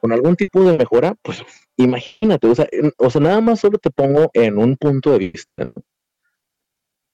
[0.00, 1.42] con algún tipo de mejora, pues
[1.76, 5.72] imagínate, o sea, o sea, nada más solo te pongo en un punto de vista.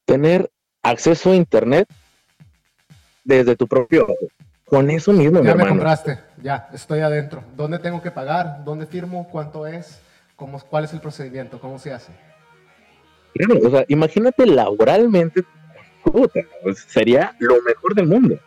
[0.04, 0.50] Tener
[0.82, 1.88] acceso a internet
[3.24, 4.28] desde tu propio ojo.
[4.66, 5.68] Con eso mismo, mi Ya me hermano.
[5.70, 7.44] compraste, ya, estoy adentro.
[7.56, 8.64] ¿Dónde tengo que pagar?
[8.64, 9.28] ¿Dónde firmo?
[9.30, 10.00] ¿Cuánto es?
[10.34, 11.60] ¿Cómo, ¿Cuál es el procedimiento?
[11.60, 12.12] ¿Cómo se hace?
[13.34, 15.44] Claro, o sea, imagínate laboralmente,
[16.02, 18.38] puta, pues, sería lo mejor del mundo.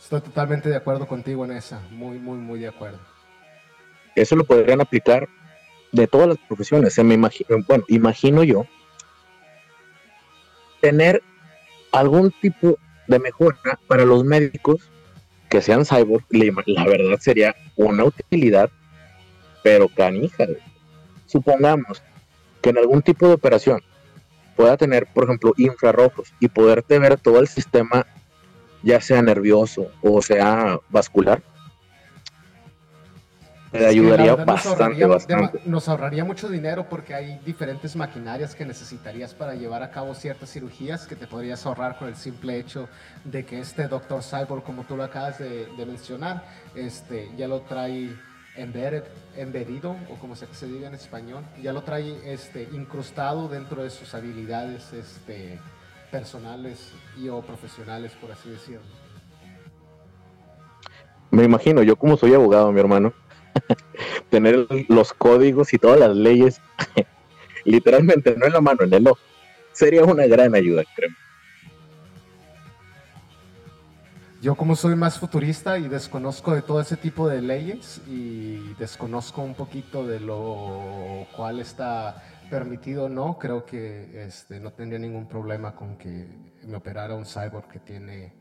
[0.00, 1.80] Estoy totalmente de acuerdo contigo en esa.
[1.90, 2.98] Muy, muy, muy de acuerdo.
[4.14, 5.28] Eso lo podrían aplicar
[5.92, 6.94] de todas las profesiones.
[6.94, 8.66] Se me imagino, bueno, imagino yo
[10.80, 11.22] tener
[11.92, 12.78] algún tipo
[13.12, 14.90] de mejora para los médicos
[15.48, 16.24] que sean cyborg.
[16.66, 18.70] La verdad sería una utilidad,
[19.62, 20.46] pero canija.
[21.26, 22.02] Supongamos
[22.60, 23.82] que en algún tipo de operación
[24.56, 28.06] pueda tener, por ejemplo, infrarrojos y poderte ver todo el sistema,
[28.82, 31.42] ya sea nervioso o sea vascular,
[33.72, 35.60] te ayudaría bastante, bastante.
[35.64, 40.50] Nos ahorraría mucho dinero porque hay diferentes maquinarias que necesitarías para llevar a cabo ciertas
[40.50, 42.88] cirugías que te podrías ahorrar con el simple hecho
[43.24, 46.44] de que este doctor Cyborg, como tú lo acabas de, mencionar,
[46.74, 48.10] este, ya lo trae
[48.56, 49.04] embedded,
[49.36, 53.88] embedido, o como se, se diga en español, ya lo trae este, incrustado dentro de
[53.88, 55.58] sus habilidades este,
[56.10, 58.82] personales y o profesionales, por así decirlo.
[61.30, 63.14] Me imagino, yo como soy abogado, mi hermano,
[64.30, 66.60] tener los códigos y todas las leyes
[67.64, 69.20] literalmente no en la mano, en el ojo,
[69.72, 71.10] sería una gran ayuda, creo.
[74.40, 79.40] Yo como soy más futurista y desconozco de todo ese tipo de leyes y desconozco
[79.40, 85.28] un poquito de lo cual está permitido o no, creo que este, no tendría ningún
[85.28, 86.26] problema con que
[86.64, 88.34] me operara un cyborg que tiene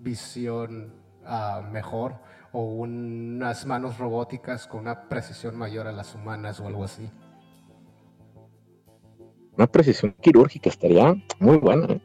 [0.00, 0.94] visión
[1.24, 2.14] uh, mejor
[2.52, 7.08] o unas manos robóticas con una precisión mayor a las humanas o algo así.
[9.56, 11.86] Una precisión quirúrgica estaría muy buena.
[11.94, 12.00] ¿eh?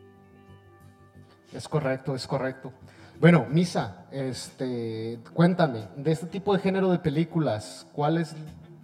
[1.53, 2.73] Es correcto, es correcto.
[3.19, 8.35] Bueno, Misa, este, cuéntame, de este tipo de género de películas, ¿cuál es,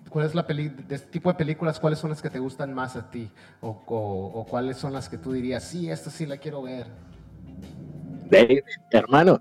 [0.10, 2.73] cuál es la peli de este tipo de películas, cuáles son las que te gustan
[2.73, 3.30] más a ti?
[3.61, 6.88] O, o cuáles son las que tú dirías, sí, esta sí la quiero ver?
[8.30, 9.40] David, hermano.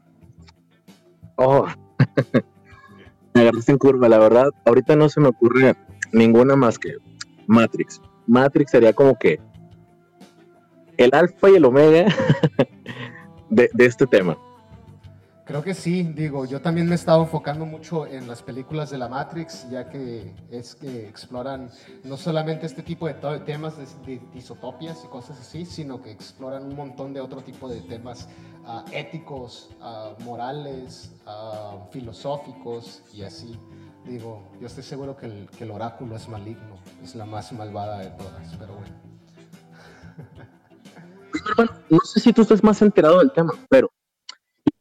[1.36, 1.66] Oh,
[3.35, 4.49] me agarraste en curva, la verdad.
[4.65, 5.77] Ahorita no se me ocurre
[6.12, 6.97] ninguna más que
[7.47, 8.01] Matrix.
[8.27, 9.41] Matrix sería como que
[10.97, 12.07] el alfa y el omega
[13.51, 14.37] de, este tema.
[15.45, 18.99] Creo que sí, digo, yo también me he estado enfocando mucho en las películas de
[18.99, 21.69] la Matrix, ya que es que exploran
[22.05, 23.77] no solamente este tipo de temas
[24.07, 28.29] de, disotopias y cosas así, sino que exploran un montón de otro tipo de temas
[28.66, 33.59] ah, éticos, uh, morales, uh, filosóficos y así.
[34.05, 37.98] Digo, yo estoy seguro que el, que el oráculo es maligno, es la más malvada
[37.98, 38.97] de todas, pero bueno.
[41.89, 43.90] no sé si tú estás más enterado del tema, pero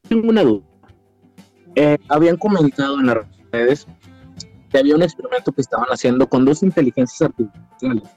[0.07, 0.65] tengo una duda.
[1.75, 3.17] Eh, habían comentado en las
[3.51, 3.87] redes
[4.69, 8.09] que había un experimento que estaban haciendo con dos inteligencias artificiales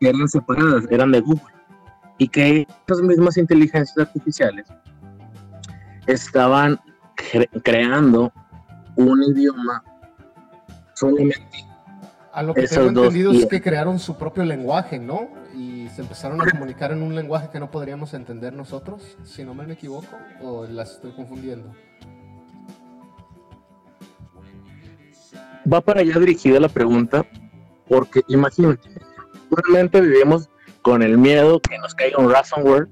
[0.00, 1.54] que eran separadas, eran de Google,
[2.18, 4.66] y que esas mismas inteligencias artificiales
[6.06, 6.80] estaban
[7.62, 8.32] creando
[8.96, 9.82] un idioma
[10.94, 11.66] solamente.
[12.32, 15.28] A lo que tengo entendido es que crearon su propio lenguaje, ¿no?
[15.54, 19.54] Y se empezaron a comunicar en un lenguaje que no podríamos entender nosotros, si no
[19.54, 21.72] me equivoco, o las estoy confundiendo.
[25.72, 27.26] Va para allá dirigida la pregunta,
[27.88, 28.88] porque imagínate,
[29.50, 30.50] realmente vivimos
[30.86, 32.86] con el miedo que nos caiga un ransomware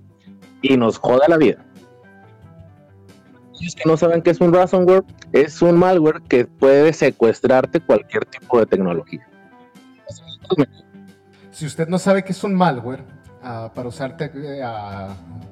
[0.63, 1.65] y nos joda la vida.
[3.61, 8.25] es que no saben qué es un ransomware, es un malware que puede secuestrarte cualquier
[8.25, 9.25] tipo de tecnología.
[11.53, 13.05] Si usted no sabe qué es un malware,
[13.45, 14.61] ah, para usar eh,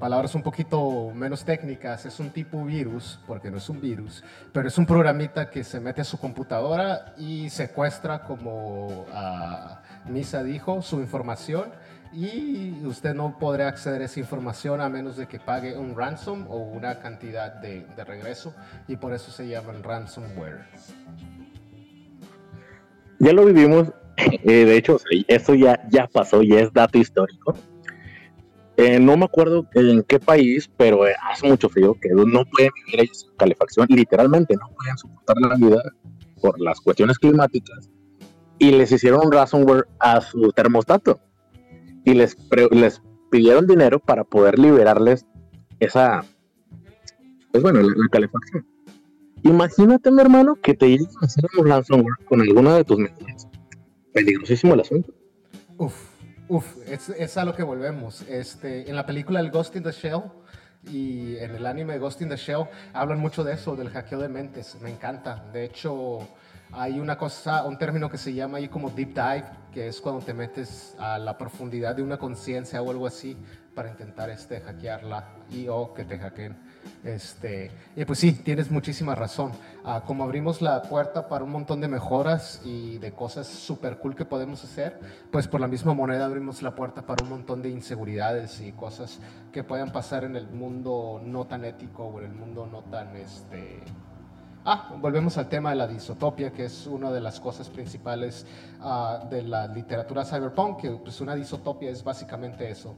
[0.01, 4.66] palabras un poquito menos técnicas, es un tipo virus, porque no es un virus, pero
[4.66, 10.82] es un programita que se mete a su computadora y secuestra, como uh, Misa dijo,
[10.82, 11.66] su información
[12.12, 16.47] y usted no podrá acceder a esa información a menos de que pague un ransom
[16.48, 18.55] o una cantidad de, de regreso
[18.89, 20.66] y por eso se llaman ransomware.
[23.18, 24.98] Ya lo vivimos eh, de hecho,
[25.28, 27.55] eso ya, ya pasó, ya es dato histórico.
[28.76, 32.70] Eh, no me acuerdo en qué país, pero eh, hace mucho frío que no pueden
[32.86, 35.82] vivir ellos sin calefacción, literalmente no pueden soportar la vida
[36.40, 37.90] por las cuestiones climáticas.
[38.59, 41.20] Y les hicieron ransomware a su termostato
[42.04, 42.36] y les,
[42.70, 45.26] les pidieron dinero para poder liberarles
[45.80, 46.24] esa,
[47.50, 48.66] pues bueno, la, calefacción.
[49.42, 53.48] Imagínate, mi hermano, que te lleguen a hacer un ransomware con alguna de tus medidas
[54.12, 55.12] peligrosísimo el asunto.
[55.78, 55.94] Uf,
[56.48, 58.22] uf, es, a lo que volvemos.
[58.28, 60.22] Este, en la película El Ghost in the Shell
[60.90, 64.28] y en el anime Ghost in the Shell hablan mucho de eso, del hackeo de
[64.28, 64.76] mentes.
[64.80, 65.48] Me encanta.
[65.52, 66.28] De hecho,
[66.72, 70.24] hay una cosa, un término que se llama ahí como deep dive, que es cuando
[70.24, 73.36] te metes a la profundidad de una conciencia o algo así
[73.74, 76.56] para intentar este, hackearla y o que te hackeen.
[77.04, 79.52] Este, y pues sí, tienes muchísima razón.
[79.84, 84.14] Ah, como abrimos la puerta para un montón de mejoras y de cosas súper cool
[84.14, 84.98] que podemos hacer,
[85.30, 89.20] pues por la misma moneda abrimos la puerta para un montón de inseguridades y cosas
[89.52, 93.16] que puedan pasar en el mundo no tan ético o en el mundo no tan,
[93.16, 93.82] este,
[94.64, 98.47] Ah, volvemos al tema de la disotopia, que es una de las cosas principales
[98.80, 102.94] ah, de la literatura cyberpunk, que pues una disotopia es básicamente eso.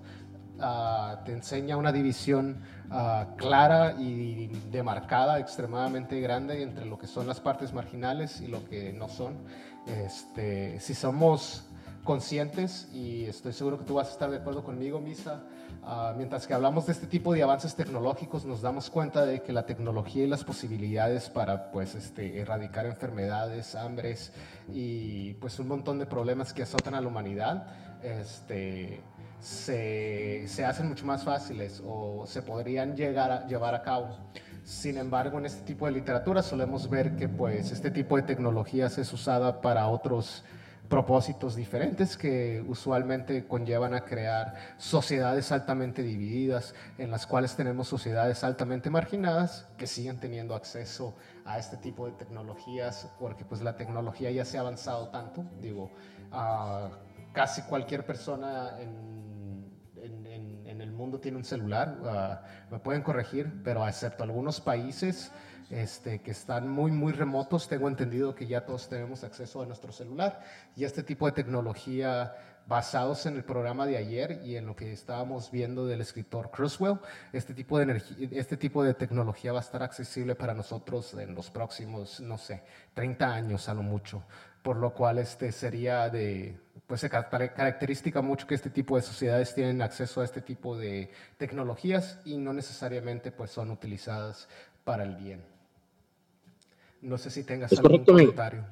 [0.61, 2.61] Ah, te enseña una división
[2.91, 8.63] ah, clara y demarcada, extremadamente grande entre lo que son las partes marginales y lo
[8.69, 9.39] que no son.
[9.87, 11.65] Este, si somos
[12.05, 15.45] conscientes, y estoy seguro que tú vas a estar de acuerdo conmigo, Misa,
[15.87, 19.53] Ah, mientras que hablamos de este tipo de avances tecnológicos, nos damos cuenta de que
[19.53, 24.33] la tecnología y las posibilidades para pues, este, erradicar enfermedades, hambres
[24.73, 27.67] y pues, un montón de problemas que azotan a la humanidad
[28.03, 29.03] este,
[29.41, 34.17] se, se hacen mucho más fáciles o se podrían llegar a, llevar a cabo.
[34.63, 38.97] Sin embargo, en este tipo de literatura solemos ver que pues, este tipo de tecnologías
[38.97, 40.45] es usada para otros
[40.89, 48.45] propósitos diferentes que usualmente conllevan a crear sociedades altamente divididas, en las cuales tenemos sociedades
[48.45, 54.31] altamente marginadas que siguen teniendo acceso a este tipo de tecnologías, porque pues la tecnología
[54.31, 55.91] ya se ha avanzado tanto, digo,
[57.33, 59.05] casi cualquier persona en,
[60.81, 65.33] el mundo tiene un celular, me pueden corregir, pero excepto algunos países,
[65.71, 67.69] este, que están muy, muy remotos.
[67.69, 70.43] Tengo entendido que ya todos tenemos acceso a nuestro celular
[70.77, 72.35] y este tipo de tecnología
[72.67, 76.99] basados en el programa de ayer y en lo que estábamos viendo del escritor Cruzwell,
[77.33, 81.51] este tipo de, este tipo de tecnología va a estar accesible para nosotros en los
[81.51, 82.63] próximos, no sé,
[82.95, 84.23] 30 años a lo mucho,
[84.63, 89.55] por lo cual este sería de, pues se característica mucho que este tipo de sociedades
[89.55, 94.49] tienen acceso a este tipo de tecnologías y no necesariamente pues son utilizadas
[94.85, 95.54] para el bien.
[97.05, 98.65] No sé si tengas algún comentario.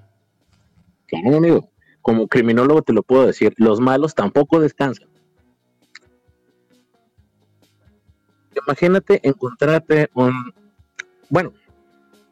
[1.06, 1.68] Claro, amigo.
[2.00, 5.08] Como criminólogo te lo puedo decir, los malos tampoco descansan.
[8.66, 10.32] Imagínate encontrarte un,
[11.28, 11.52] bueno,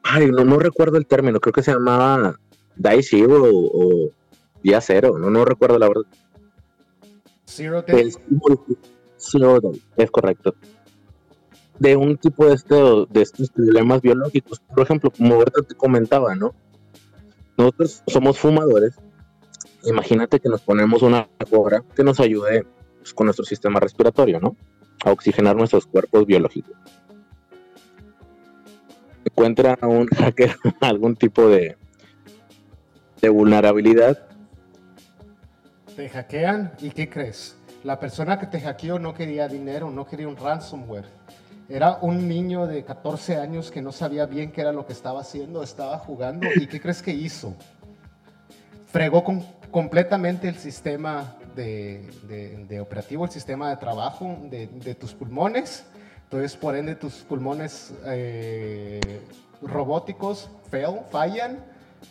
[0.02, 2.38] ay, no, no recuerdo el término, creo que se llamaba
[2.76, 4.10] Die Zero o,
[4.62, 6.06] Día Cero, no, no recuerdo la verdad.
[7.46, 8.10] Zero Day.
[9.18, 10.54] Zero Day, es correcto
[11.80, 14.60] de un tipo de, este, de estos problemas biológicos.
[14.60, 16.54] Por ejemplo, como ahorita te comentaba, ¿no?
[17.56, 18.94] Nosotros somos fumadores.
[19.84, 22.66] Imagínate que nos ponemos una hora que nos ayude
[22.98, 24.56] pues, con nuestro sistema respiratorio, ¿no?
[25.04, 26.76] A oxigenar nuestros cuerpos biológicos.
[29.24, 31.78] Encuentra un hacker algún tipo de,
[33.22, 34.28] de vulnerabilidad.
[35.96, 37.56] Te hackean y ¿qué crees?
[37.84, 41.20] La persona que te hackeó no quería dinero, no quería un ransomware
[41.70, 45.20] era un niño de 14 años que no sabía bien qué era lo que estaba
[45.20, 46.48] haciendo, estaba jugando.
[46.56, 47.54] ¿Y qué crees que hizo?
[48.88, 55.84] Fregó con, completamente el sistema de, operativo, el sistema de trabajo de, tus pulmones.
[56.24, 59.00] Entonces, por ende, tus pulmones eh,
[59.62, 61.64] robóticos fail, fallan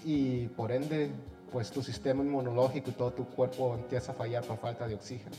[0.06, 1.11] y por ende,
[1.52, 5.36] pues tu sistema inmunológico y todo tu cuerpo empieza a fallar por falta de oxígeno.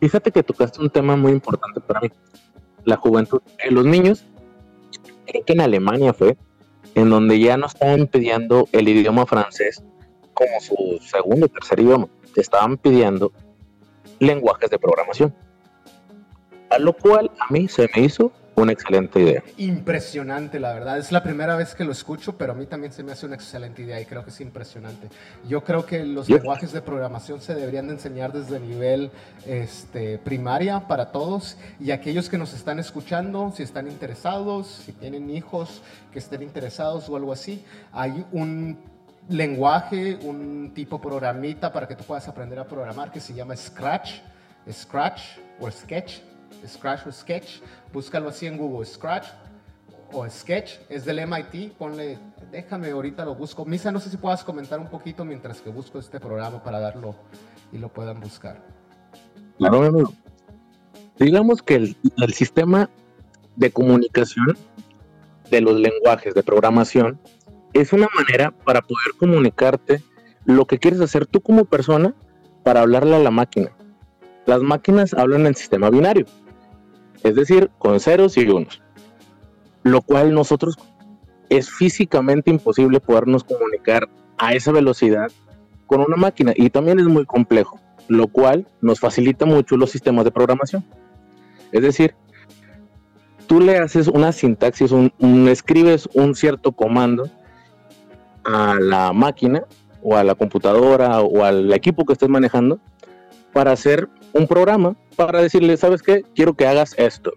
[0.00, 2.10] Fíjate que tocaste un tema muy importante para mí
[2.84, 4.24] la juventud, en los niños,
[5.26, 6.36] creo que en Alemania fue,
[6.94, 9.82] en donde ya no estaban pidiendo el idioma francés
[10.34, 13.32] como su segundo o tercer idioma, estaban pidiendo
[14.18, 15.34] lenguajes de programación.
[16.70, 18.32] A lo cual a mí se me hizo
[18.62, 19.42] una excelente idea.
[19.56, 20.98] Impresionante, la verdad.
[20.98, 23.34] Es la primera vez que lo escucho, pero a mí también se me hace una
[23.34, 25.08] excelente idea y creo que es impresionante.
[25.48, 29.10] Yo creo que los lenguajes de programación se deberían de enseñar desde nivel
[29.46, 35.30] este, primaria para todos y aquellos que nos están escuchando, si están interesados, si tienen
[35.30, 35.82] hijos
[36.12, 38.78] que estén interesados o algo así, hay un
[39.28, 44.20] lenguaje, un tipo programita para que tú puedas aprender a programar que se llama Scratch,
[44.70, 45.20] Scratch
[45.60, 46.29] o Sketch
[46.66, 47.60] Scratch o Sketch,
[47.92, 49.26] búscalo así en Google, Scratch
[50.12, 52.18] o Sketch, es del MIT, ponle,
[52.50, 53.64] déjame ahorita lo busco.
[53.64, 57.14] Misa, no sé si puedas comentar un poquito mientras que busco este programa para darlo
[57.72, 58.60] y lo puedan buscar.
[59.58, 60.12] Claro,
[61.18, 62.88] Digamos que el sistema
[63.56, 64.56] de comunicación
[65.50, 67.20] de los lenguajes de programación
[67.72, 70.02] es una manera para poder comunicarte
[70.44, 72.14] lo que quieres hacer tú como persona
[72.64, 73.70] para hablarle a la máquina.
[74.50, 76.26] Las máquinas hablan en sistema binario
[77.22, 78.82] es decir, con ceros y unos,
[79.84, 80.76] lo cual nosotros
[81.48, 84.08] es físicamente imposible podernos comunicar
[84.38, 85.30] a esa velocidad
[85.86, 87.78] con una máquina y también es muy complejo,
[88.08, 90.84] lo cual nos facilita mucho los sistemas de programación.
[91.70, 92.16] Es decir,
[93.46, 95.12] tú le haces una sintaxis, un,
[95.48, 97.30] escribes un cierto comando
[98.42, 99.62] a la máquina
[100.02, 102.80] o a la computadora o al equipo que estés manejando
[103.52, 106.24] para hacer un programa para decirle, ¿sabes qué?
[106.34, 107.32] Quiero que hagas esto.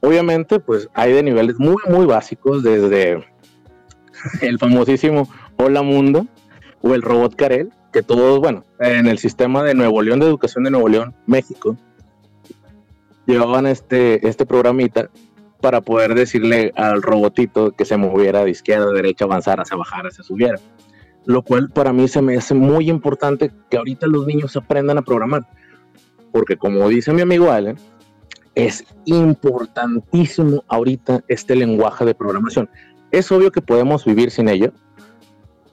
[0.00, 3.22] obviamente, pues hay de niveles muy, muy básicos, desde
[4.40, 6.26] el famosísimo Hola Mundo
[6.82, 10.64] o el robot Karel, que todos, bueno, en el sistema de Nuevo León, de educación
[10.64, 11.76] de Nuevo León, México,
[13.26, 15.10] llevaban este, este programita
[15.60, 20.22] para poder decirle al robotito que se moviera de izquierda derecha, avanzara, se bajara, se
[20.22, 20.58] subiera.
[21.26, 25.02] Lo cual para mí se me hace muy importante que ahorita los niños aprendan a
[25.02, 25.46] programar.
[26.32, 27.76] Porque como dice mi amigo Allen,
[28.54, 32.68] es importantísimo ahorita este lenguaje de programación.
[33.10, 34.72] Es obvio que podemos vivir sin ello,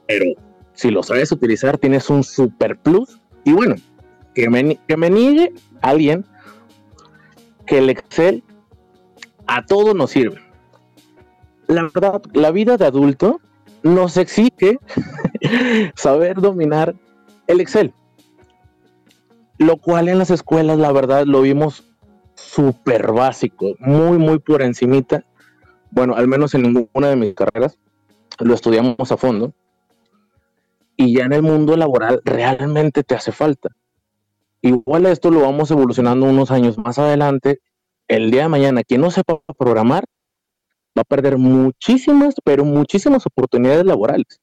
[0.07, 0.25] pero
[0.73, 3.19] si lo sabes utilizar tienes un super plus.
[3.43, 3.75] Y bueno,
[4.33, 6.25] que me, que me niegue alguien
[7.65, 8.43] que el Excel
[9.47, 10.41] a todo nos sirve.
[11.67, 13.41] La verdad, la vida de adulto
[13.93, 14.79] nos exige
[15.95, 16.95] saber dominar
[17.47, 17.93] el Excel.
[19.57, 21.83] Lo cual en las escuelas, la verdad, lo vimos
[22.35, 25.25] súper básico, muy, muy por encimita.
[25.89, 27.77] Bueno, al menos en ninguna de mis carreras
[28.39, 29.53] lo estudiamos a fondo.
[30.95, 33.69] Y ya en el mundo laboral realmente te hace falta.
[34.61, 37.59] Igual esto lo vamos evolucionando unos años más adelante.
[38.07, 40.05] El día de mañana, quien no sepa programar,
[40.97, 44.41] va a perder muchísimas, pero muchísimas oportunidades laborales.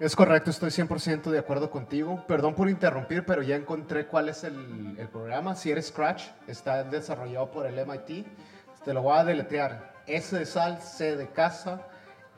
[0.00, 2.24] Es correcto, estoy 100% de acuerdo contigo.
[2.26, 5.54] Perdón por interrumpir, pero ya encontré cuál es el, programa.
[5.54, 8.26] Si eres Scratch, está desarrollado por el MIT.
[8.84, 9.94] Te lo voy a deletrear.
[10.06, 11.86] S de sal, C de casa,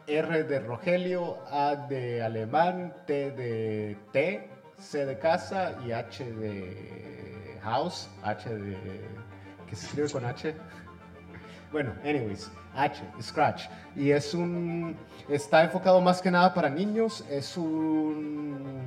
[0.06, 7.58] R de Rogelio, A de alemán, T de T, C de casa y H de
[7.62, 9.15] house, H de...
[9.68, 10.54] ¿Qué se escribe con H?
[11.72, 13.64] Bueno, anyways, H, Scratch.
[13.96, 14.96] Y es un,
[15.28, 18.86] está enfocado más que nada para niños, es un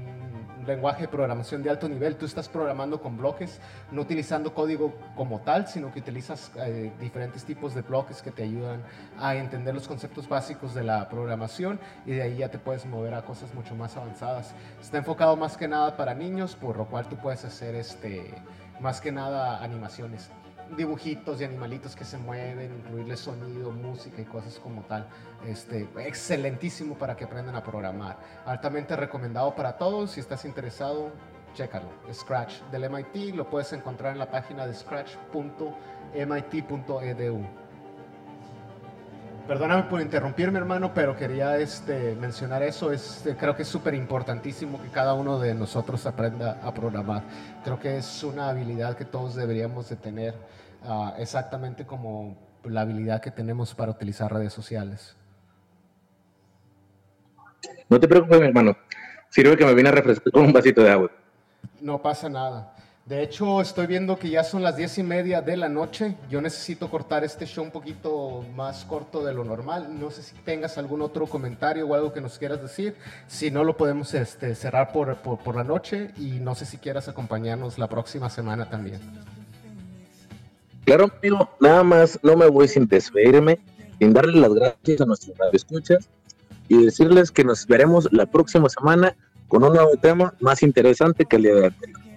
[0.66, 2.16] lenguaje de programación de alto nivel.
[2.16, 3.60] Tú estás programando con bloques,
[3.92, 8.44] no utilizando código como tal, sino que utilizas eh, diferentes tipos de bloques que te
[8.44, 8.82] ayudan
[9.20, 13.14] a entender los conceptos básicos de la programación y de ahí ya te puedes mover
[13.16, 14.54] a cosas mucho más avanzadas.
[14.80, 18.34] Está enfocado más que nada para niños, por lo cual tú puedes hacer este,
[18.80, 20.30] más que nada animaciones
[20.76, 25.08] dibujitos y animalitos que se mueven, incluirle sonido, música y cosas como tal.
[25.46, 28.18] Este, excelentísimo para que aprendan a programar.
[28.46, 30.12] Altamente recomendado para todos.
[30.12, 31.12] Si estás interesado,
[31.54, 31.90] chécalo.
[32.14, 35.60] Scratch del MIT lo puedes encontrar en la página de scratch.mit.edu.
[39.50, 42.92] Perdóname por interrumpirme, hermano, pero quería este, mencionar eso.
[42.92, 47.24] Es, creo que es súper importantísimo que cada uno de nosotros aprenda a programar.
[47.64, 50.36] Creo que es una habilidad que todos deberíamos de tener,
[50.86, 55.16] uh, exactamente como la habilidad que tenemos para utilizar redes sociales.
[57.90, 58.78] No te preocupes, mi hermano.
[59.30, 61.10] Sirve que me viene a refrescar con un vasito de agua.
[61.82, 62.76] No pasa nada.
[63.10, 66.16] De hecho, estoy viendo que ya son las diez y media de la noche.
[66.30, 70.00] Yo necesito cortar este show un poquito más corto de lo normal.
[70.00, 72.94] No sé si tengas algún otro comentario o algo que nos quieras decir.
[73.28, 77.08] Si no, lo podemos este, cerrar por, por, la noche y no sé si quieras
[77.08, 79.00] acompañarnos la próxima semana también.
[80.86, 83.58] Claro, amigo, nada más no me voy sin despedirme,
[83.98, 86.08] sin darle las gracias a nuestros escuchas
[86.68, 89.16] y decirles que nos veremos la próxima semana
[89.48, 92.09] con un nuevo tema más interesante que el día de hoy.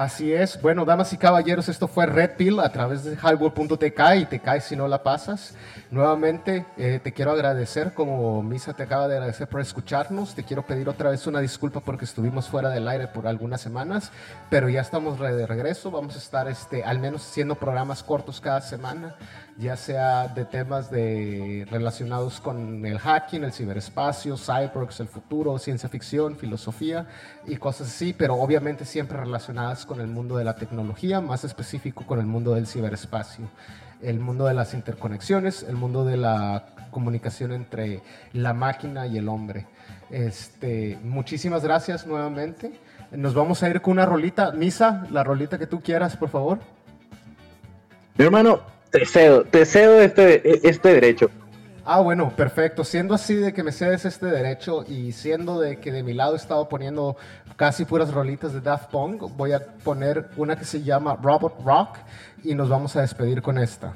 [0.00, 0.58] Así es.
[0.62, 4.64] Bueno, damas y caballeros, esto fue Red Pill a través de highball.tk y te caes
[4.64, 5.54] si no la pasas.
[5.90, 10.34] Nuevamente, eh, te quiero agradecer, como Misa te acaba de agradecer por escucharnos.
[10.34, 14.10] Te quiero pedir otra vez una disculpa porque estuvimos fuera del aire por algunas semanas,
[14.48, 15.90] pero ya estamos de regreso.
[15.90, 19.16] Vamos a estar este, al menos haciendo programas cortos cada semana
[19.60, 25.88] ya sea de temas de, relacionados con el hacking, el ciberespacio, cyborgs, el futuro, ciencia
[25.88, 27.06] ficción, filosofía
[27.46, 32.04] y cosas así, pero obviamente siempre relacionadas con el mundo de la tecnología, más específico
[32.06, 33.48] con el mundo del ciberespacio,
[34.02, 38.02] el mundo de las interconexiones, el mundo de la comunicación entre
[38.32, 39.66] la máquina y el hombre.
[40.10, 42.72] Este, muchísimas gracias nuevamente.
[43.10, 44.52] Nos vamos a ir con una rolita.
[44.52, 46.58] Misa, la rolita que tú quieras, por favor.
[48.16, 48.60] Mi hermano,
[48.90, 51.30] te cedo, te cedo este, este derecho.
[51.92, 52.84] Ah, bueno, perfecto.
[52.84, 56.34] Siendo así de que me cedes este derecho y siendo de que de mi lado
[56.34, 57.16] he estado poniendo
[57.56, 61.96] casi puras rolitas de Daft Punk, voy a poner una que se llama Robot Rock
[62.44, 63.92] y nos vamos a despedir con esta.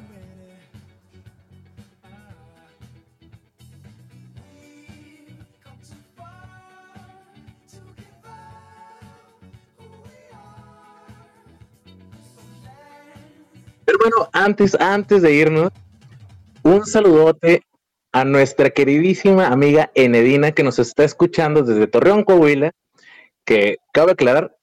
[13.84, 15.70] Pero bueno, antes, antes de irnos,
[16.64, 17.62] un saludote
[18.14, 22.70] a nuestra queridísima amiga Enedina que nos está escuchando desde Torreón, Coahuila,
[23.44, 24.56] que cabe aclarar,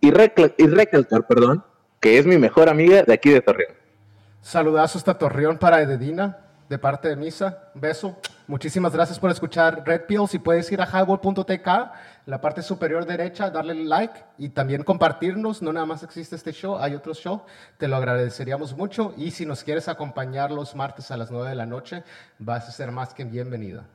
[0.00, 1.62] y, recalcar, perdón,
[2.00, 3.74] que es mi mejor amiga de aquí de Torreón.
[4.40, 6.38] Saludazo hasta Torreón para Ededina,
[6.70, 7.70] de parte de Misa.
[7.74, 8.16] Beso.
[8.46, 10.28] Muchísimas gracias por escuchar Red Pill.
[10.28, 11.66] Si puedes ir a highball.tk,
[12.26, 15.62] la parte superior derecha, darle like y también compartirnos.
[15.62, 17.42] No nada más existe este show, hay otro show.
[17.78, 19.14] Te lo agradeceríamos mucho.
[19.16, 22.04] Y si nos quieres acompañar los martes a las 9 de la noche,
[22.38, 23.86] vas a ser más que bienvenida.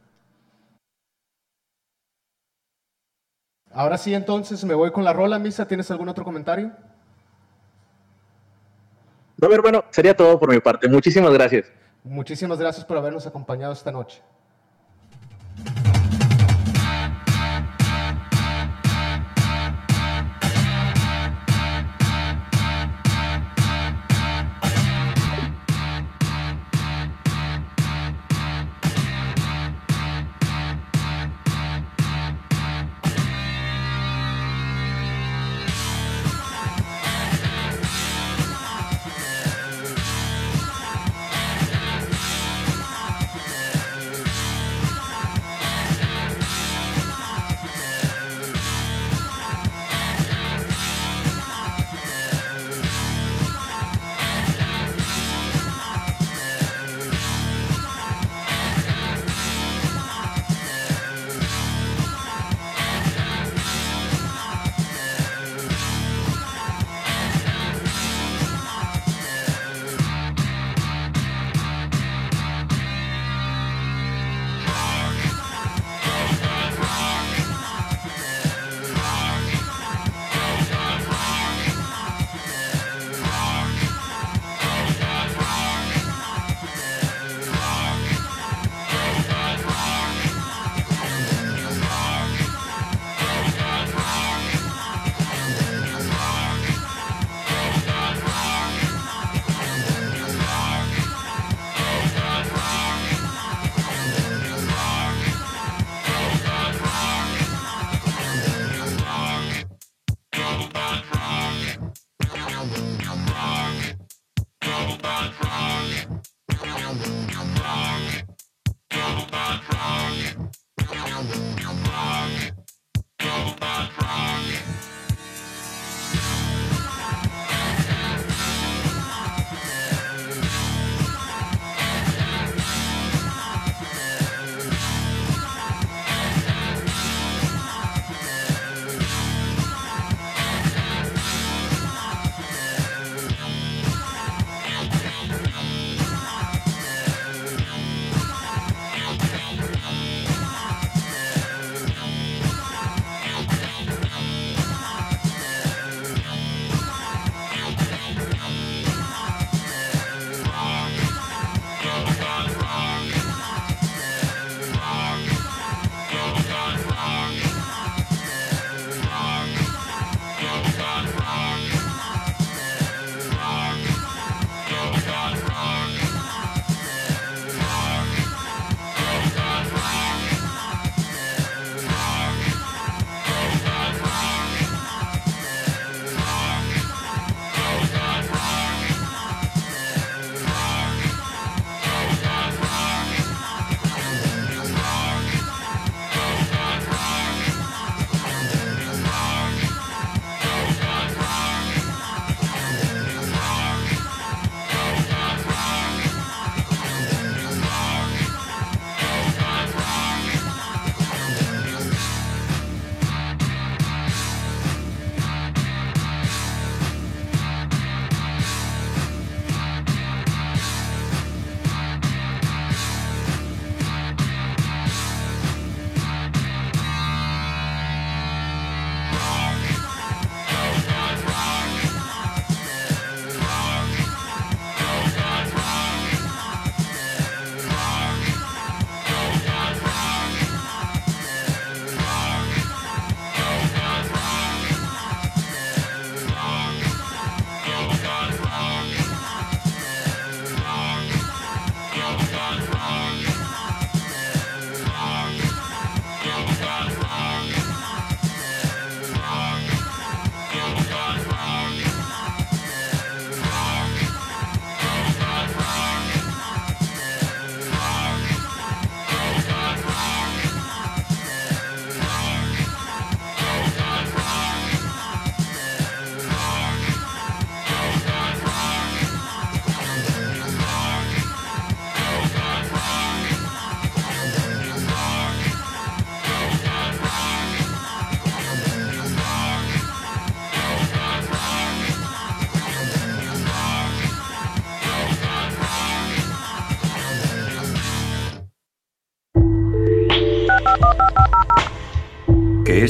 [3.71, 5.67] Ahora sí, entonces me voy con la rola, Misa.
[5.67, 6.71] ¿Tienes algún otro comentario?
[9.38, 10.89] No, hermano, sería todo por mi parte.
[10.89, 11.71] Muchísimas gracias.
[12.03, 14.23] Muchísimas gracias por habernos acompañado esta noche.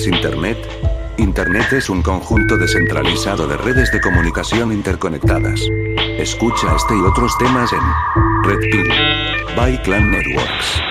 [0.07, 0.57] Internet?
[1.17, 5.61] Internet es un conjunto descentralizado de redes de comunicación interconectadas.
[6.17, 7.79] Escucha este y otros temas en
[8.43, 8.89] Red Pill
[9.55, 10.88] by Clan Networks.